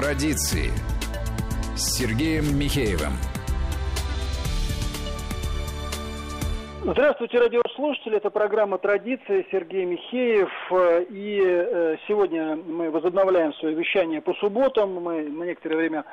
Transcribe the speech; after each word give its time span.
Традиции 0.00 0.70
с 1.74 1.98
Сергеем 1.98 2.56
Михеевым. 2.56 3.14
Здравствуйте, 6.84 7.40
радиослушатели. 7.40 8.18
Это 8.18 8.30
программа 8.30 8.78
«Традиции». 8.78 9.44
Сергей 9.50 9.84
Михеев. 9.86 10.52
И 11.10 11.42
э, 11.42 11.96
сегодня 12.06 12.54
мы 12.54 12.92
возобновляем 12.92 13.52
свое 13.54 13.74
вещание 13.74 14.20
по 14.20 14.34
субботам. 14.34 15.02
Мы 15.02 15.24
на 15.24 15.42
некоторое 15.42 15.78
время 15.78 16.04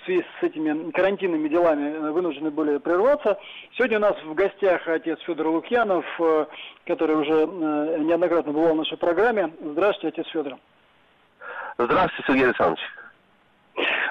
в 0.00 0.04
связи 0.06 0.24
с 0.40 0.42
этими 0.42 0.90
карантинными 0.92 1.46
делами 1.46 1.90
э, 1.90 2.12
вынуждены 2.12 2.50
были 2.50 2.78
прерваться. 2.78 3.38
Сегодня 3.76 3.98
у 3.98 4.00
нас 4.00 4.16
в 4.24 4.32
гостях 4.32 4.88
отец 4.88 5.20
Федор 5.26 5.48
Лукьянов, 5.48 6.06
э, 6.18 6.46
который 6.86 7.16
уже 7.16 7.46
неоднократно 8.02 8.54
бывал 8.54 8.72
в 8.72 8.78
нашей 8.78 8.96
программе. 8.96 9.52
Здравствуйте, 9.60 10.18
отец 10.18 10.32
Федор. 10.32 10.56
Здравствуйте, 11.76 12.24
Сергей 12.26 12.46
Александрович. 12.46 12.80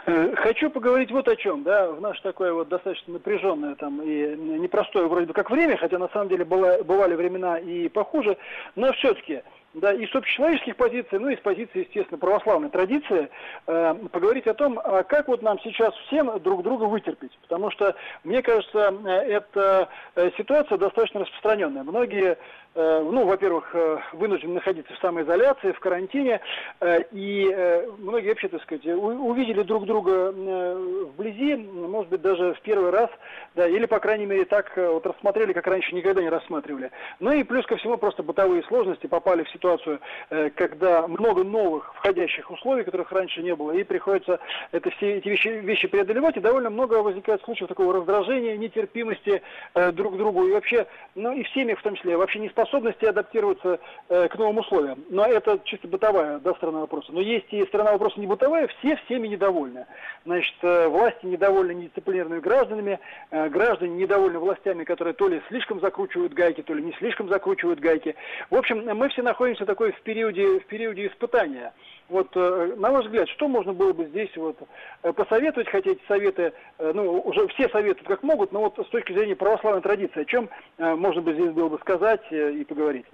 Э, 0.06 0.36
хочу 0.36 0.70
поговорить 0.70 1.12
вот 1.12 1.28
о 1.28 1.36
чем, 1.36 1.64
да, 1.64 1.92
в 1.92 2.02
наше 2.02 2.22
такое 2.22 2.54
вот 2.54 2.68
достаточно 2.68 3.14
напряженное 3.14 3.76
там 3.76 4.02
и 4.02 4.36
непростое 4.36 5.08
вроде 5.08 5.28
бы 5.28 5.34
как 5.34 5.50
время, 5.50 5.78
хотя 5.78 5.98
на 5.98 6.10
самом 6.10 6.30
деле 6.30 6.44
было, 6.44 6.84
бывали 6.84 7.16
времена 7.16 7.58
и 7.58 7.88
похуже, 7.88 8.38
но 8.76 8.92
все-таки 8.94 9.44
да, 9.74 9.92
и 9.92 10.06
с 10.06 10.16
общечеловеческих 10.16 10.76
позиций, 10.76 11.20
ну 11.20 11.30
и 11.30 11.36
с 11.36 11.40
позиции, 11.40 11.80
естественно, 11.80 12.18
православной 12.18 12.70
традиции, 12.70 13.30
э, 13.66 13.96
поговорить 14.12 14.48
о 14.48 14.54
том, 14.54 14.80
а 14.84 15.04
как 15.04 15.28
вот 15.28 15.42
нам 15.42 15.60
сейчас 15.62 15.94
всем 16.08 16.40
друг 16.42 16.64
друга 16.64 16.84
вытерпеть. 16.84 17.38
Потому 17.42 17.72
что, 17.72 17.96
мне 18.24 18.42
кажется, 18.42 18.94
э, 19.06 19.10
эта 19.10 19.90
э, 20.16 20.30
ситуация 20.38 20.78
достаточно 20.78 21.22
распространенная. 21.22 21.84
Многие, 21.84 22.38
ну, 22.76 23.26
во-первых, 23.26 23.70
э, 23.74 24.00
вынуждены 24.14 24.56
находиться 24.56 24.94
в 24.94 25.00
самоизоляции, 25.00 25.74
в 25.74 25.80
карантине, 25.80 26.42
э, 26.80 27.04
и 27.12 27.52
э, 27.54 27.88
многие 28.00 28.30
вообще, 28.30 28.48
так 28.48 28.64
сказать, 28.64 28.86
увидели 28.86 29.62
друг 29.62 29.86
друга 29.86 30.34
э, 30.36 31.06
вблизи, 31.14 31.56
может 31.56 32.10
быть, 32.10 32.22
даже 32.22 32.56
в 32.56 32.62
первый 32.62 32.90
раз, 32.90 33.10
да, 33.56 33.68
или, 33.68 33.86
по 33.86 34.00
крайней 34.00 34.26
мере, 34.26 34.46
так 34.46 34.76
э, 34.76 34.90
вот 34.90 35.06
рассмотрели, 35.06 35.54
как 35.54 35.68
раньше 35.68 35.94
никогда 35.94 36.22
не 36.22 36.30
рассматривали. 36.30 36.90
Ну 37.20 37.32
и 37.32 37.44
плюс 37.44 37.66
ко 37.68 37.78
всему 37.78 37.98
просто 37.98 38.24
бытовые 38.24 38.64
сложности 38.64 39.06
попали 39.06 39.44
в 39.44 39.50
ситуацию 39.52 40.00
э, 40.32 40.50
когда 40.50 41.08
много 41.08 41.44
новых 41.44 41.94
входящих 41.96 42.50
условий, 42.50 42.84
которых 42.84 43.12
раньше 43.12 43.44
не 43.44 43.56
было, 43.56 43.72
и 43.72 43.84
приходится 43.84 44.40
это 44.72 44.90
все 44.92 45.18
эти 45.18 45.30
вещи, 45.30 45.48
вещи 45.48 45.88
преодолевать, 45.88 46.38
и 46.38 46.40
довольно 46.40 46.72
много 46.72 46.96
возникает 46.96 47.44
случаев 47.44 47.70
такого 47.70 47.94
раздражения, 47.94 48.58
нетерпимости 48.58 49.44
э, 49.76 49.92
друг 49.92 50.16
к 50.16 50.18
другу, 50.18 50.48
и 50.48 50.54
вообще, 50.54 50.88
ну 51.14 51.32
и 51.34 51.44
в 51.44 51.50
семьях 51.50 51.80
в 51.80 51.84
том 51.84 51.96
числе, 51.96 52.18
вообще 52.18 52.40
неспособности 52.64 53.06
адаптироваться 53.06 53.80
э, 54.10 54.28
к 54.28 54.38
новым 54.38 54.60
условиям. 54.60 55.04
Но 55.10 55.26
это 55.26 55.60
чисто 55.66 55.88
бытовая 55.88 56.40
да, 56.40 56.54
сторона 56.54 56.80
вопроса. 56.80 57.12
Но 57.12 57.22
есть 57.22 57.52
и 57.52 57.66
сторона 57.66 57.92
вопроса 57.92 58.20
не 58.20 58.28
бытовая, 58.28 58.68
все 58.80 58.96
всеми 59.06 59.28
недовольны. 59.28 59.86
Значит, 60.26 60.56
э, 60.62 60.88
власти 60.88 61.26
недовольны 61.26 61.74
недисциплинированными 61.74 62.42
гражданами, 62.42 63.00
э, 63.32 63.50
граждане 63.50 63.96
недовольны 63.96 64.40
властями, 64.40 64.84
которые 64.84 65.14
то 65.14 65.28
ли 65.28 65.42
слишком 65.48 65.80
закручивают 65.82 66.34
гайки, 66.34 66.62
то 66.62 66.74
ли 66.74 66.84
не 66.84 66.94
слишком 66.94 67.30
закручивают 67.30 67.80
гайки. 67.80 68.16
В 68.50 68.56
общем, 68.56 68.86
мы 68.98 69.10
все 69.10 69.22
находимся 69.22 69.66
такой 69.66 69.92
в 69.92 70.02
периоде, 70.02 70.60
в 70.60 70.66
периоде 70.66 71.08
испытания. 71.08 71.74
Вот, 72.10 72.30
э, 72.36 72.74
на 72.78 72.92
ваш 72.92 73.06
взгляд, 73.06 73.30
что 73.30 73.48
можно 73.48 73.74
было 73.74 73.94
бы 73.94 74.06
здесь 74.06 74.36
вот 74.36 74.58
э, 75.04 75.14
посоветовать, 75.14 75.70
хотя 75.70 75.92
эти 75.92 76.02
советы, 76.08 76.54
э, 76.78 76.92
ну, 76.94 77.20
уже 77.22 77.48
все 77.50 77.70
советуют 77.70 78.08
как 78.08 78.24
могут, 78.24 78.52
но 78.52 78.62
вот 78.62 78.78
с 78.86 78.90
точки 78.90 79.14
зрения 79.14 79.36
православной 79.36 79.82
традиции, 79.82 80.22
о 80.22 80.26
чем 80.26 80.50
можно 80.78 81.22
бы 81.22 81.34
здесь 81.34 81.52
было 81.52 81.70
бы 81.70 81.80
сказать 81.80 82.22
и 82.32 82.66
поговорить? 82.66 83.06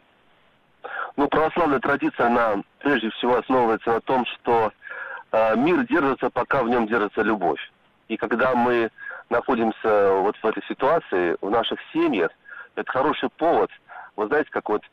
Ну, 1.17 1.27
православная 1.27 1.79
традиция, 1.79 2.27
она 2.27 2.63
прежде 2.79 3.09
всего 3.11 3.37
основывается 3.37 3.91
на 3.91 4.01
том, 4.01 4.25
что 4.25 4.71
мир 5.57 5.85
держится, 5.87 6.29
пока 6.29 6.63
в 6.63 6.69
нем 6.69 6.87
держится 6.87 7.21
любовь. 7.21 7.59
И 8.07 8.17
когда 8.17 8.55
мы 8.55 8.89
находимся 9.29 10.13
вот 10.13 10.35
в 10.37 10.45
этой 10.45 10.63
ситуации, 10.67 11.35
в 11.41 11.49
наших 11.49 11.79
семьях, 11.93 12.31
это 12.75 12.89
хороший 12.91 13.29
повод, 13.29 13.69
вы 14.15 14.27
знаете, 14.27 14.49
как 14.51 14.69
вот 14.69 14.83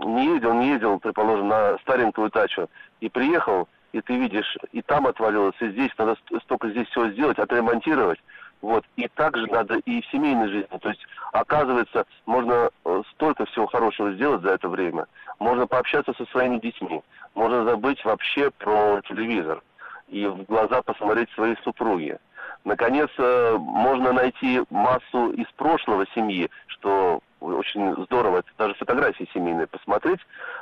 не 0.00 0.26
ездил, 0.26 0.54
не 0.54 0.68
ездил, 0.68 0.98
предположим, 0.98 1.48
на 1.48 1.78
старенькую 1.78 2.30
тачу, 2.30 2.68
и 3.00 3.08
приехал, 3.08 3.68
и 3.92 4.00
ты 4.00 4.16
видишь, 4.16 4.56
и 4.72 4.82
там 4.82 5.06
отвалилось, 5.06 5.54
и 5.60 5.70
здесь 5.70 5.90
надо 5.96 6.16
столько 6.42 6.68
здесь 6.70 6.88
всего 6.88 7.08
сделать, 7.08 7.38
отремонтировать. 7.38 8.18
Вот. 8.62 8.84
И 8.96 9.08
также 9.08 9.46
надо 9.46 9.76
и 9.76 10.00
в 10.00 10.06
семейной 10.06 10.48
жизни. 10.48 10.78
То 10.80 10.88
есть, 10.88 11.00
оказывается, 11.32 12.06
можно 12.24 12.70
э, 12.84 13.02
столько 13.12 13.44
всего 13.46 13.66
хорошего 13.66 14.12
сделать 14.12 14.42
за 14.42 14.50
это 14.50 14.68
время. 14.68 15.06
Можно 15.38 15.66
пообщаться 15.66 16.14
со 16.14 16.24
своими 16.26 16.58
детьми. 16.58 17.02
Можно 17.34 17.64
забыть 17.64 18.04
вообще 18.04 18.50
про 18.50 19.00
телевизор. 19.08 19.62
И 20.08 20.26
в 20.26 20.44
глаза 20.44 20.82
посмотреть 20.82 21.30
своей 21.32 21.56
супруги. 21.64 22.18
Наконец, 22.64 23.10
э, 23.18 23.56
можно 23.58 24.12
найти 24.12 24.62
массу 24.70 25.30
из 25.32 25.46
прошлого 25.56 26.06
семьи, 26.14 26.50
что 26.66 27.20
очень 27.54 27.94
здорово, 28.04 28.42
даже 28.58 28.74
фотографии 28.74 29.28
семейные 29.32 29.66
посмотреть. 29.66 30.20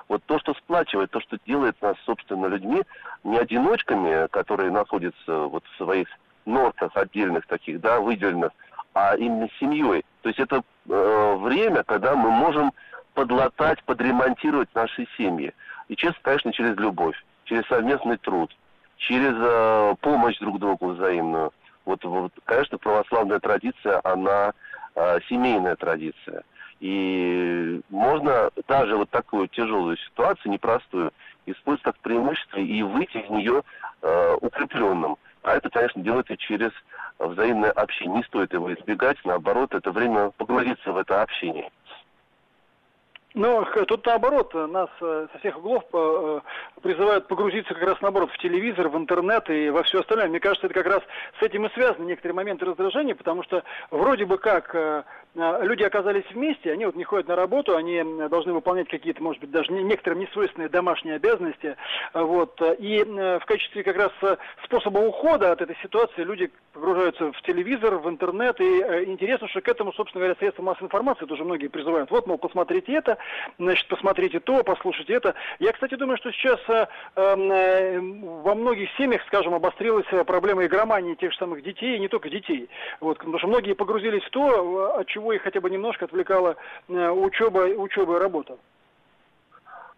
Вот 0.09 0.23
то, 0.25 0.39
что 0.39 0.55
сплачивает, 0.55 1.11
то, 1.11 1.21
что 1.21 1.39
делает 1.47 1.81
нас, 1.81 1.97
собственно, 2.05 2.47
людьми, 2.47 2.83
не 3.23 3.39
одиночками, 3.39 4.27
которые 4.29 4.71
находятся 4.71 5.39
вот 5.47 5.65
в 5.65 5.77
своих 5.77 6.09
нортах 6.47 6.97
отдельных 6.97 7.47
таких, 7.47 7.81
да, 7.81 8.01
выделенных, 8.01 8.53
а 8.95 9.17
именно 9.17 9.49
семьей. 9.59 10.05
То 10.23 10.29
есть 10.29 10.39
это 10.39 10.63
э, 10.89 11.37
время, 11.41 11.83
когда 11.85 12.15
мы 12.15 12.31
можем 12.31 12.73
подлатать, 13.15 13.83
подремонтировать 13.85 14.69
наши 14.75 15.07
семьи. 15.17 15.53
И 15.89 15.97
честно, 15.97 16.19
конечно, 16.23 16.53
через 16.53 16.77
любовь, 16.77 17.17
через 17.45 17.67
совместный 17.67 18.17
труд, 18.17 18.55
через 18.97 19.35
э, 19.37 19.95
помощь 20.01 20.39
друг 20.39 20.59
другу 20.59 20.89
взаимную. 20.89 21.53
Вот, 21.85 22.03
вот, 22.05 22.33
конечно, 22.45 22.79
православная 22.79 23.41
традиция, 23.41 24.01
она 24.05 24.53
э, 24.95 25.19
семейная 25.29 25.77
традиция. 25.77 26.45
И 26.85 27.81
можно 27.89 28.51
даже 28.69 28.95
вот 28.95 29.09
такую 29.09 29.49
тяжелую 29.49 29.97
ситуацию, 29.97 30.53
непростую, 30.53 31.13
использовать 31.47 31.83
как 31.83 31.97
преимущество 32.01 32.59
и 32.59 32.83
выйти 32.83 33.17
из 33.17 33.31
нее 33.31 33.63
э, 34.03 34.37
укрепленным. 34.43 35.17
А 35.43 35.57
это, 35.57 35.71
конечно, 35.71 36.03
делать 36.03 36.31
и 36.31 36.37
через 36.37 36.73
взаимное 37.19 37.71
общение. 37.71 38.19
Не 38.19 38.23
стоит 38.25 38.53
его 38.53 38.71
избегать, 38.75 39.17
наоборот, 39.25 39.73
это 39.73 39.93
время 39.93 40.31
погрузиться 40.37 40.93
в 40.93 40.99
это 40.99 41.23
общение. 41.23 41.71
Но 43.33 43.65
тут 43.89 44.05
наоборот, 44.07 44.53
нас 44.55 44.91
э, 45.01 45.27
со 45.33 45.39
всех 45.39 45.59
углов 45.59 45.83
э, 45.93 46.41
призывают 46.83 47.27
погрузиться 47.27 47.75
как 47.75 47.83
раз 47.83 48.01
наоборот 48.01 48.31
в 48.31 48.39
телевизор, 48.39 48.89
в 48.89 48.97
интернет 48.97 49.49
и 49.49 49.71
во 49.71 49.83
все 49.85 50.01
остальное. 50.01 50.29
Мне 50.29 50.39
кажется, 50.39 50.67
это 50.67 50.75
как 50.75 50.87
раз 50.87 51.03
с 51.41 51.43
этим 51.43 51.67
и 51.67 51.73
связаны 51.73 52.05
некоторые 52.05 52.37
моменты 52.37 52.67
раздражения, 52.67 53.17
потому 53.17 53.43
что 53.43 53.65
вроде 53.91 54.25
бы 54.25 54.39
как 54.39 54.73
э, 54.75 55.03
люди 55.35 55.83
оказались 55.83 56.25
вместе, 56.31 56.73
они 56.73 56.87
вот 56.87 56.95
не 56.95 57.05
ходят 57.05 57.29
на 57.29 57.37
работу, 57.37 57.77
они 57.77 58.03
должны 58.29 58.53
выполнять 58.53 58.89
какие-то, 58.89 59.23
может 59.23 59.41
быть, 59.41 59.51
даже 59.51 59.73
некоторым 59.73 60.21
несвойственные 60.21 60.69
домашние 60.69 61.17
обязанности. 61.17 61.77
Вот. 62.13 62.61
И 62.79 63.03
в 63.05 63.45
качестве 63.47 63.83
как 63.83 63.97
раз 63.97 64.13
способа 64.65 64.99
ухода 64.99 65.53
от 65.53 65.61
этой 65.61 65.77
ситуации 65.83 66.23
люди 66.23 66.51
погружаются 66.73 67.33
в 67.33 67.43
телевизор, 67.43 67.97
в 67.97 68.09
интернет. 68.09 68.61
И 68.61 68.81
интересно, 69.07 69.49
что 69.49 69.61
к 69.61 69.69
этому, 69.69 69.93
собственно 69.93 70.25
говоря, 70.25 70.39
средства 70.39 70.63
массовой 70.63 70.87
информации 70.87 71.27
тоже 71.27 71.45
многие 71.45 71.69
призывают. 71.69 72.11
Вот, 72.11 72.27
мол, 72.27 72.39
посмотрите 72.39 72.93
это, 72.93 73.19
значит, 73.59 73.87
посмотрите 73.89 74.41
то, 74.41 74.63
послушайте 74.63 75.15
это. 75.15 75.35
Я, 75.59 75.73
кстати, 75.73 75.95
думаю, 75.95 76.19
что 76.19 76.31
сейчас 76.33 76.61
э, 76.69 76.87
э, 77.17 78.01
во 78.01 78.55
многих 78.55 78.89
семьях, 78.97 79.23
скажем, 79.27 79.55
обострилась 79.55 80.07
проблема 80.27 80.65
игромании 80.67 81.15
тех 81.15 81.33
же 81.33 81.39
самых 81.39 81.63
детей, 81.63 81.97
и 81.97 82.01
не 82.01 82.09
только 82.09 82.31
детей. 82.31 82.69
Вот, 83.01 83.19
потому 83.19 83.39
что 83.39 83.49
многие 83.49 83.75
погрузились 83.75 84.23
в 84.25 84.31
то, 84.31 84.97
от 84.97 85.07
чего 85.07 85.24
их 85.33 85.43
хотя 85.43 85.61
бы 85.61 85.71
немножко 85.71 86.05
отвлекала 86.05 86.57
э, 86.89 87.09
учеба, 87.11 87.61
учеба 87.77 88.17
и 88.17 88.21
работа. 88.21 88.57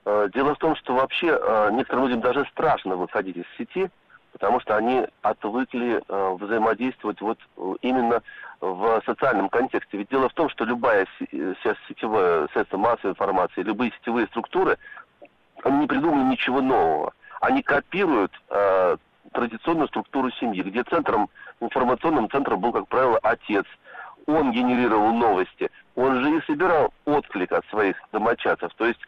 Э, 0.05 0.29
дело 0.33 0.55
в 0.55 0.59
том, 0.59 0.77
что 0.77 0.95
вообще 0.95 1.39
э, 1.41 1.71
некоторым 1.73 2.05
людям 2.07 2.21
даже 2.21 2.45
страшно 2.47 2.97
выходить 2.97 3.37
из 3.37 3.45
сети, 3.59 3.91
потому 4.33 4.61
что 4.61 4.77
они 4.77 5.07
отвыкли 5.23 6.03
взаимодействовать 6.09 7.23
вот 7.23 7.39
именно 7.81 8.23
в 8.61 9.03
социальном 9.07 9.49
контексте. 9.49 9.97
Ведь 9.97 10.11
дело 10.11 10.29
в 10.29 10.35
том, 10.35 10.51
что 10.51 10.67
любая 10.67 11.07
сейчас 11.31 11.79
сетевое 11.89 12.47
средство 12.53 12.77
массовой 12.77 13.13
информации, 13.13 13.63
любые 13.63 13.93
сетевые 13.99 14.27
структуры, 14.27 14.77
они 15.63 15.79
не 15.79 15.87
придумали 15.87 16.25
ничего 16.25 16.61
нового. 16.61 17.15
Они 17.41 17.63
копируют 17.63 18.31
традиционную 19.33 19.89
структуру 19.89 20.31
семьи, 20.33 20.63
где 20.63 20.83
центром, 20.85 21.29
информационным 21.61 22.31
центром 22.31 22.61
был, 22.61 22.73
как 22.73 22.89
правило, 22.89 23.19
отец. 23.23 23.65
Он 24.27 24.53
генерировал 24.53 25.13
новости, 25.13 25.71
он 25.95 26.23
же 26.23 26.37
и 26.37 26.41
собирал 26.43 26.93
отклик 27.05 27.53
от 27.53 27.65
своих 27.67 27.97
домочадцев. 28.13 28.73
То 28.77 28.87
есть 28.87 29.01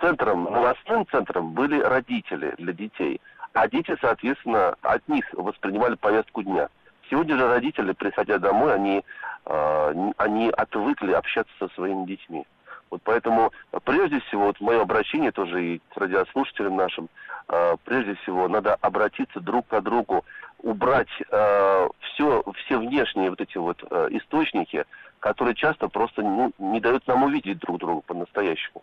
центром, 0.00 0.44
новостным 0.44 1.06
центром 1.10 1.52
были 1.52 1.80
родители 1.80 2.54
для 2.58 2.72
детей– 2.72 3.20
а 3.56 3.68
дети, 3.68 3.96
соответственно, 4.02 4.74
от 4.82 5.08
них 5.08 5.24
воспринимали 5.32 5.94
повестку 5.94 6.42
дня. 6.42 6.68
Сегодня 7.08 7.38
же 7.38 7.48
родители, 7.48 7.92
приходя 7.92 8.36
домой, 8.36 8.74
они, 8.74 9.02
э, 9.46 10.10
они 10.18 10.50
отвыкли 10.50 11.12
общаться 11.12 11.52
со 11.58 11.68
своими 11.68 12.04
детьми. 12.04 12.44
Вот 12.90 13.00
поэтому 13.02 13.52
прежде 13.84 14.20
всего, 14.20 14.48
вот 14.48 14.60
мое 14.60 14.82
обращение 14.82 15.32
тоже 15.32 15.64
и 15.64 15.78
к 15.78 15.96
радиослушателям 15.96 16.76
нашим, 16.76 17.08
э, 17.48 17.76
прежде 17.86 18.16
всего 18.16 18.46
надо 18.46 18.74
обратиться 18.74 19.40
друг 19.40 19.66
к 19.68 19.80
другу, 19.80 20.26
убрать 20.62 21.08
э, 21.30 21.88
все, 22.00 22.42
все 22.64 22.78
внешние 22.78 23.30
вот 23.30 23.40
эти 23.40 23.58
вот 23.58 23.82
э, 23.88 24.08
источники, 24.12 24.84
которые 25.20 25.54
часто 25.54 25.88
просто 25.88 26.22
ну, 26.22 26.52
не 26.58 26.80
дают 26.80 27.06
нам 27.06 27.24
увидеть 27.24 27.58
друг 27.58 27.78
друга 27.78 28.02
по-настоящему. 28.06 28.82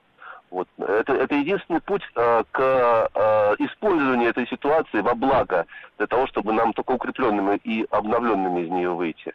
Вот. 0.50 0.68
Это, 0.78 1.14
это 1.14 1.34
единственный 1.34 1.82
путь 1.82 2.04
э, 2.16 2.44
к 2.52 2.60
э, 2.60 3.56
использованию 3.60 4.30
этой 4.30 4.48
ситуации 4.48 5.02
во 5.02 5.16
благо, 5.16 5.66
для 5.98 6.08
того, 6.08 6.28
чтобы 6.28 6.54
нам 6.54 6.74
только 6.74 6.92
укрепленными 6.92 7.60
и 7.64 7.88
обновленными 7.90 8.62
из 8.62 8.70
нее 8.70 8.92
выйти. 8.92 9.34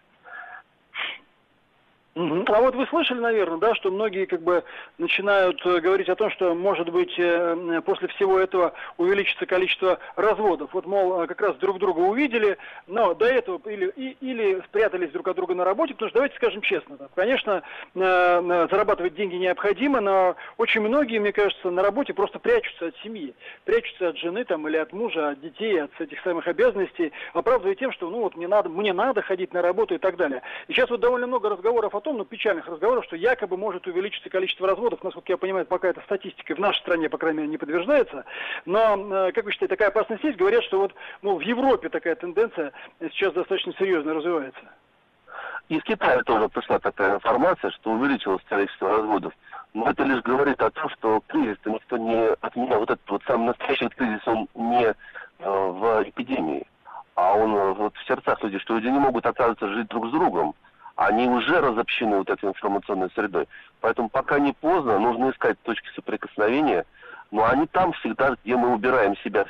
А 2.19 2.61
вот 2.61 2.75
вы 2.75 2.85
слышали, 2.87 3.21
наверное, 3.21 3.59
да, 3.59 3.75
что 3.77 3.93
многие 3.93 4.25
как 4.25 4.43
бы 4.43 4.65
начинают 4.99 5.65
э, 5.65 5.79
говорить 5.79 6.09
о 6.09 6.17
том, 6.17 6.31
что, 6.33 6.53
может 6.53 6.89
быть, 6.91 7.15
э, 7.17 7.81
после 7.85 8.09
всего 8.09 8.41
этого 8.41 8.73
увеличится 8.97 9.47
количество 9.47 10.01
разводов. 10.17 10.71
Вот, 10.73 10.85
мол, 10.85 11.23
э, 11.23 11.27
как 11.29 11.41
раз 11.41 11.57
друг 11.59 11.79
друга 11.79 12.01
увидели, 12.01 12.59
но 12.89 13.15
до 13.15 13.27
этого 13.27 13.61
или, 13.71 13.87
или 14.21 14.61
спрятались 14.67 15.13
друг 15.13 15.29
от 15.29 15.37
друга 15.37 15.55
на 15.55 15.65
работе, 15.65 15.95
потому 15.95 16.09
что, 16.09 16.17
давайте 16.17 16.35
скажем 16.37 16.61
честно, 16.61 16.97
конечно, 17.15 17.63
зарабатывать 17.95 19.15
деньги 19.15 19.37
необходимо, 19.37 20.01
но 20.01 20.35
очень 20.57 20.81
многие, 20.81 21.19
мне 21.19 21.33
кажется, 21.33 21.71
на 21.71 21.83
работе 21.83 22.15
просто 22.15 22.41
прячутся 22.41 22.87
от 22.87 22.97
семьи, 22.97 23.33
прячутся 23.65 24.09
от 24.09 24.17
жены 24.17 24.45
там, 24.45 24.67
или 24.67 24.77
от 24.77 24.93
мужа, 24.93 25.31
от 25.31 25.41
детей, 25.41 25.81
от 25.83 26.01
этих 26.01 26.21
самых 26.23 26.49
обязанностей, 26.49 27.13
оправдывая 27.33 27.77
тем, 27.77 27.93
что, 27.93 28.11
ну, 28.11 28.23
вот 28.23 28.35
мне 28.35 28.49
надо, 28.49 28.69
мне 28.69 28.93
надо 28.93 29.23
ходить 29.23 29.53
на 29.53 29.63
работу 29.63 29.95
и 29.95 29.99
так 29.99 30.17
далее. 30.17 30.43
И 30.67 30.73
сейчас 30.73 30.91
вот 30.91 31.01
довольно 31.01 31.27
много 31.27 31.49
разговоров 31.49 31.95
о 31.95 32.01
том, 32.01 32.08
том, 32.09 32.17
ну, 32.17 32.25
печальных 32.25 32.67
разговоров, 32.67 33.05
что 33.05 33.17
якобы 33.17 33.59
может 33.59 33.87
увеличиться 33.87 34.31
количество 34.31 34.67
разводов. 34.67 35.05
Насколько 35.05 35.33
я 35.33 35.37
понимаю, 35.37 35.67
пока 35.67 35.89
эта 35.89 36.01
статистика 36.03 36.55
в 36.55 36.59
нашей 36.59 36.81
стране, 36.81 37.11
по 37.11 37.19
крайней 37.19 37.41
мере, 37.41 37.51
не 37.51 37.59
подтверждается. 37.59 38.25
Но, 38.65 39.27
э, 39.29 39.33
как 39.33 39.45
вы 39.45 39.53
считаете, 39.53 39.75
такая 39.75 39.89
опасность 39.89 40.25
есть? 40.25 40.39
Говорят, 40.39 40.65
что 40.65 40.79
вот 40.79 40.95
ну, 41.21 41.37
в 41.37 41.41
Европе 41.41 41.91
такая 41.91 42.15
тенденция 42.15 42.73
сейчас 43.13 43.35
достаточно 43.35 43.75
серьезно 43.75 44.15
развивается. 44.15 44.61
Из 45.69 45.83
Китая 45.83 46.23
тоже 46.23 46.49
пришла 46.49 46.79
такая 46.79 47.17
информация, 47.17 47.71
что 47.73 47.91
увеличилось 47.91 48.43
количество 48.49 48.89
разводов. 48.89 49.35
Но 49.75 49.91
это 49.91 50.03
лишь 50.05 50.23
говорит 50.23 50.63
о 50.63 50.71
том, 50.71 50.89
что 50.89 51.23
кризис-то 51.27 51.71
никто 51.71 51.99
не 51.99 52.29
отменял. 52.41 52.81
Вот 52.81 52.91
этот 52.91 53.11
вот 53.11 53.23
самый 53.27 53.49
настоящий 53.49 53.89
кризис, 53.91 54.27
он 54.27 54.49
не 54.55 54.87
э, 54.87 54.95
в 55.41 56.05
эпидемии, 56.05 56.67
а 57.17 57.35
он 57.35 57.55
э, 57.55 57.73
вот 57.75 57.95
в 57.95 58.07
сердцах 58.07 58.43
людей, 58.43 58.61
что 58.61 58.77
люди 58.77 58.87
не 58.87 58.99
могут, 58.99 59.27
оказывается, 59.27 59.69
жить 59.69 59.89
друг 59.89 60.09
с 60.09 60.11
другом 60.11 60.55
они 60.99 61.29
уже 61.29 61.61
разобщены 61.61 62.19
вот 62.19 62.29
этой 62.29 62.49
информационной 62.49 63.09
средой. 63.15 63.47
Поэтому 63.81 64.09
пока 64.09 64.41
не 64.41 64.53
поздно, 64.53 64.99
нужно 64.99 65.31
искать 65.31 65.57
точки 65.63 65.89
соприкосновения, 65.95 66.85
но 67.31 67.49
они 67.49 67.69
там 67.69 67.93
всегда, 67.93 68.35
где 68.43 68.57
мы 68.57 68.75
убираем 68.75 69.17
себя. 69.19 69.47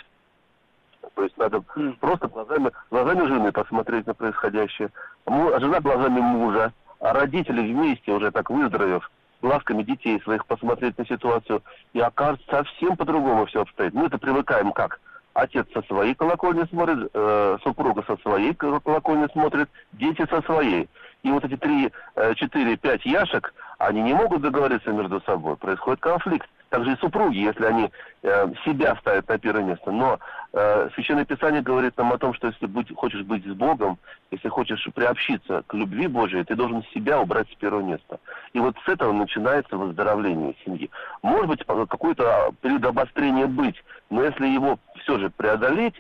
То 1.15 1.23
есть 1.23 1.39
надо 1.39 1.65
mm. 1.75 1.97
просто 2.01 2.29
глазами, 2.29 2.71
глазами 2.91 3.27
жены 3.27 3.51
посмотреть 3.51 4.07
на 4.07 4.13
происходящее, 4.13 4.91
жена 5.27 5.81
глазами 5.81 6.21
мужа, 6.21 6.75
а 7.01 7.15
родители 7.15 7.73
вместе, 7.73 8.13
уже 8.13 8.31
так 8.31 8.51
выздоровев, 8.51 9.11
глазками 9.41 9.83
детей 9.85 10.21
своих 10.21 10.45
посмотреть 10.45 10.99
на 10.99 11.07
ситуацию, 11.07 11.63
и 11.95 12.01
окажется 12.01 12.47
совсем 12.51 12.95
по-другому 12.95 13.47
все 13.47 13.63
обстоит. 13.63 13.95
Мы 13.95 14.09
это 14.09 14.19
привыкаем 14.19 14.71
как? 14.73 15.01
Отец 15.39 15.69
со 15.73 15.83
своей 15.83 16.17
колокольни 16.17 16.65
смотрит, 16.65 17.11
э, 17.15 17.59
супруга 17.63 18.03
со 18.09 18.17
своей 18.23 18.55
колокольни 18.55 19.29
смотрит, 19.31 19.69
дети 19.93 20.27
со 20.29 20.43
своей. 20.43 20.89
И 21.23 21.31
вот 21.31 21.45
эти 21.45 21.57
три, 21.57 21.93
э, 22.17 22.35
четыре, 22.35 22.77
пять 22.77 23.07
яшек, 23.07 23.55
они 23.79 24.03
не 24.03 24.15
могут 24.15 24.43
договориться 24.43 24.91
между 24.91 25.21
собой. 25.21 25.57
Происходит 25.57 26.01
конфликт. 26.01 26.49
Также 26.71 26.93
и 26.93 26.97
супруги, 26.97 27.39
если 27.39 27.65
они 27.65 27.91
э, 28.23 28.53
себя 28.65 28.95
ставят 28.97 29.27
на 29.29 29.39
первое 29.39 29.63
место. 29.63 29.91
Но 29.91 30.19
э, 30.53 30.91
Священное 30.95 31.25
Писание 31.25 31.63
говорит 31.63 31.97
нам 31.97 32.13
о 32.13 32.19
том, 32.19 32.35
что 32.35 32.49
если 32.49 32.67
быть, 32.67 32.95
хочешь 32.95 33.23
быть 33.23 33.45
с 33.45 33.55
Богом, 33.55 33.99
если 34.31 34.49
хочешь 34.49 34.87
приобщиться 34.95 35.63
к 35.67 35.75
любви 35.75 36.07
Божией, 36.09 36.45
ты 36.45 36.55
должен 36.55 36.83
себя 36.95 37.21
убрать 37.21 37.51
с 37.51 37.55
первого 37.55 37.81
места. 37.81 38.21
И 38.53 38.61
вот 38.61 38.77
с 38.85 38.89
этого 38.89 39.13
начинается 39.13 39.79
выздоровление 39.79 40.55
семьи. 40.65 40.91
Может 41.23 41.49
быть, 41.49 41.65
какой-то 41.65 42.51
период 42.61 42.85
обострения 42.85 43.47
быть, 43.47 43.83
но 44.11 44.23
если 44.23 44.47
его 44.47 44.79
все 44.97 45.19
же 45.19 45.31
преодолеть, 45.31 45.95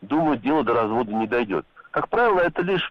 думаю, 0.00 0.38
дело 0.38 0.64
до 0.64 0.72
развода 0.72 1.12
не 1.12 1.26
дойдет. 1.26 1.66
Как 1.90 2.08
правило, 2.08 2.40
это 2.40 2.62
лишь 2.62 2.90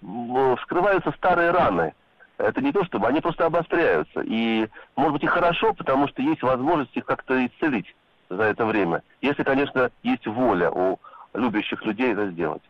вскрываются 0.60 1.12
старые 1.18 1.52
раны. 1.52 1.94
Это 2.38 2.62
не 2.62 2.72
то, 2.72 2.84
чтобы 2.84 3.08
они 3.08 3.22
просто 3.22 3.46
обостряются. 3.46 4.22
И, 4.22 4.68
может 4.96 5.14
быть, 5.14 5.24
и 5.24 5.28
хорошо, 5.28 5.74
потому 5.74 6.08
что 6.08 6.22
есть 6.22 6.42
возможность 6.42 6.96
их 6.96 7.06
как-то 7.06 7.46
исцелить 7.46 7.96
за 8.30 8.44
это 8.44 8.66
время. 8.66 9.04
Если, 9.22 9.44
конечно, 9.44 9.92
есть 10.02 10.26
воля 10.26 10.72
у 10.72 11.00
любящих 11.34 11.84
людей 11.86 12.14
это 12.14 12.30
сделать. 12.32 12.64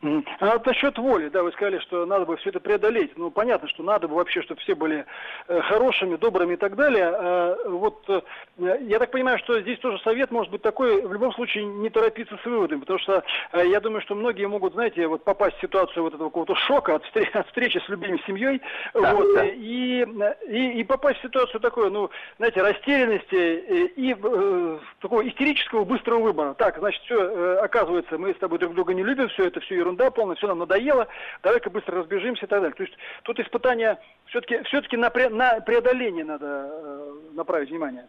А 0.00 0.52
вот 0.52 0.64
насчет 0.64 0.96
воли, 0.96 1.28
да, 1.28 1.42
вы 1.42 1.50
сказали, 1.52 1.80
что 1.80 2.06
надо 2.06 2.24
бы 2.24 2.36
все 2.36 2.50
это 2.50 2.60
преодолеть. 2.60 3.18
Ну, 3.18 3.32
понятно, 3.32 3.68
что 3.68 3.82
надо 3.82 4.06
бы 4.06 4.14
вообще, 4.14 4.42
чтобы 4.42 4.60
все 4.60 4.76
были 4.76 5.04
э, 5.48 5.60
хорошими, 5.62 6.14
добрыми 6.14 6.54
и 6.54 6.56
так 6.56 6.76
далее. 6.76 7.10
А, 7.12 7.56
вот 7.66 8.08
э, 8.08 8.20
я 8.82 9.00
так 9.00 9.10
понимаю, 9.10 9.38
что 9.40 9.60
здесь 9.60 9.78
тоже 9.80 9.98
совет 10.04 10.30
может 10.30 10.52
быть 10.52 10.62
такой, 10.62 11.04
в 11.04 11.12
любом 11.12 11.32
случае 11.32 11.64
не 11.64 11.90
торопиться 11.90 12.38
с 12.40 12.46
выводами, 12.46 12.80
потому 12.80 13.00
что 13.00 13.24
э, 13.52 13.66
я 13.66 13.80
думаю, 13.80 14.00
что 14.02 14.14
многие 14.14 14.46
могут, 14.46 14.74
знаете, 14.74 15.08
вот 15.08 15.24
попасть 15.24 15.56
в 15.56 15.60
ситуацию 15.60 16.04
вот 16.04 16.14
этого 16.14 16.28
какого-то 16.28 16.54
шока 16.54 16.94
от, 16.94 17.04
встреч, 17.04 17.30
от 17.34 17.48
встречи 17.48 17.78
с 17.84 17.88
любимой 17.88 18.22
семьей, 18.24 18.62
да, 18.94 19.14
вот, 19.14 19.34
да. 19.34 19.46
И, 19.46 20.06
и, 20.48 20.80
и 20.80 20.84
попасть 20.84 21.18
в 21.18 21.22
ситуацию 21.22 21.60
такой, 21.60 21.90
ну, 21.90 22.08
знаете, 22.36 22.62
растерянности 22.62 23.34
и, 23.34 24.10
и 24.10 24.16
э, 24.16 24.78
такого 25.00 25.26
истерического 25.26 25.84
быстрого 25.84 26.20
выбора. 26.20 26.54
Так, 26.54 26.78
значит, 26.78 27.02
все, 27.02 27.58
оказывается, 27.58 28.16
мы 28.16 28.32
с 28.32 28.38
тобой 28.38 28.60
друг 28.60 28.74
друга 28.74 28.94
не 28.94 29.02
любим, 29.02 29.28
все 29.30 29.46
это 29.46 29.58
все 29.58 29.74
ерунда 29.74 29.87
полная, 29.96 30.36
все 30.36 30.46
нам 30.46 30.58
надоело, 30.58 31.08
давай-ка 31.42 31.70
быстро 31.70 31.98
разбежимся 31.98 32.46
и 32.46 32.48
так 32.48 32.60
далее. 32.60 32.74
То 32.74 32.82
есть 32.82 32.96
тут 33.22 33.38
испытание 33.40 33.98
все-таки 34.26 34.62
все-таки 34.64 34.96
на, 34.96 35.10
пре, 35.10 35.28
на 35.28 35.60
преодоление 35.60 36.24
надо 36.24 36.70
э, 36.70 37.12
направить 37.34 37.70
внимание. 37.70 38.06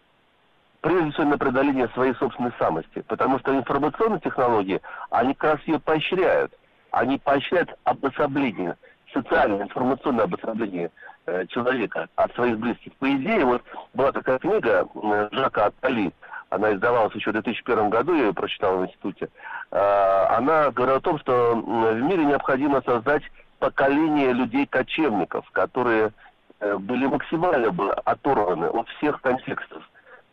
Прежде 0.82 1.12
всего 1.12 1.26
на 1.26 1.38
преодоление 1.38 1.90
своей 1.90 2.14
собственной 2.16 2.54
самости, 2.58 3.04
потому 3.08 3.40
что 3.40 3.54
информационные 3.54 4.22
технологии, 4.22 4.82
они 5.10 5.34
как 5.34 5.56
раз 5.56 5.68
ее 5.68 5.80
поощряют. 5.80 6.54
Они 6.92 7.18
поощряют 7.18 7.70
обособление, 7.84 8.76
социальное, 9.14 9.64
информационное 9.64 10.24
обособление 10.24 10.90
э, 11.26 11.46
человека 11.48 12.08
от 12.16 12.34
своих 12.34 12.58
близких. 12.58 12.94
По 12.96 13.12
идее, 13.12 13.46
вот 13.46 13.62
была 13.94 14.12
такая 14.12 14.40
книга 14.40 14.88
э, 14.94 15.30
Жака 15.32 15.66
Аттали, 15.66 16.12
она 16.50 16.74
издавалась 16.74 17.14
еще 17.14 17.30
в 17.30 17.34
2001 17.34 17.90
году, 17.90 18.14
я 18.14 18.26
ее 18.26 18.34
прочитал 18.34 18.78
в 18.78 18.86
институте, 18.86 19.30
э, 19.72 20.26
она 20.30 20.72
говорила 20.72 20.98
о 20.98 21.02
том, 21.02 21.20
что 21.20 21.56
в 21.56 22.02
мире 22.02 22.26
необходимо 22.26 22.82
создать 22.82 23.24
поколение 23.60 24.34
людей-кочевников, 24.34 25.50
которые 25.52 26.12
э, 26.60 26.78
были 26.78 27.06
максимально 27.06 27.72
бы 27.72 27.92
оторваны 27.92 28.66
от 28.66 28.88
всех 28.90 29.22
контекстов, 29.22 29.84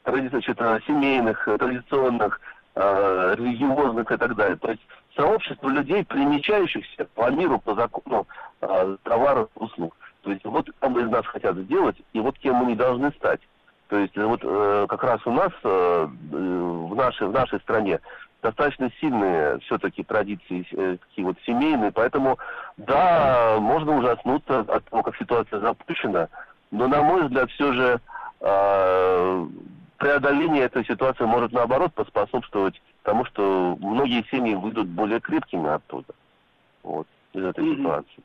значит, 0.04 0.58
семейных, 0.86 1.44
традиционных, 1.44 2.40
э, 2.76 3.34
религиозных 3.36 4.10
и 4.10 4.16
так 4.16 4.34
далее. 4.36 4.56
То 4.56 4.70
есть 4.70 4.82
сообщество 5.14 5.68
людей, 5.68 6.04
примечающихся 6.04 7.06
по 7.14 7.30
миру, 7.30 7.58
по 7.58 7.74
закону 7.74 8.26
товаров, 9.02 9.48
услуг. 9.54 9.94
То 10.22 10.30
есть 10.30 10.44
вот 10.44 10.68
кого 10.80 11.00
из 11.00 11.10
нас 11.10 11.26
хотят 11.26 11.56
сделать, 11.56 11.96
и 12.12 12.20
вот 12.20 12.38
кем 12.38 12.56
мы 12.56 12.66
не 12.66 12.74
должны 12.74 13.10
стать. 13.12 13.40
То 13.88 13.98
есть 13.98 14.16
вот 14.16 14.40
э, 14.42 14.86
как 14.88 15.04
раз 15.04 15.20
у 15.26 15.32
нас 15.32 15.52
э, 15.62 16.08
в, 16.30 16.94
нашей, 16.94 17.28
в 17.28 17.32
нашей 17.32 17.60
стране 17.60 18.00
достаточно 18.42 18.90
сильные 19.00 19.58
все-таки 19.60 20.02
традиции 20.02 20.66
э, 20.72 20.96
такие 21.08 21.26
вот 21.26 21.36
семейные, 21.46 21.92
поэтому 21.92 22.38
да, 22.76 23.58
можно 23.60 23.96
ужаснуться 23.96 24.60
от 24.60 24.84
того, 24.86 25.02
как 25.02 25.16
ситуация 25.16 25.60
запущена, 25.60 26.28
но 26.70 26.88
на 26.88 27.02
мой 27.02 27.24
взгляд 27.24 27.50
все 27.50 27.72
же 27.72 28.00
э, 28.40 29.46
преодоление 29.98 30.64
этой 30.64 30.84
ситуации 30.84 31.24
может 31.24 31.52
наоборот 31.52 31.94
поспособствовать 31.94 32.80
тому, 33.02 33.24
что 33.24 33.76
многие 33.80 34.24
семьи 34.30 34.54
выйдут 34.54 34.88
более 34.88 35.20
крепкими 35.20 35.68
оттуда, 35.68 36.12
вот, 36.82 37.06
из 37.32 37.44
этой 37.44 37.64
mm-hmm. 37.64 37.76
ситуации. 37.76 38.22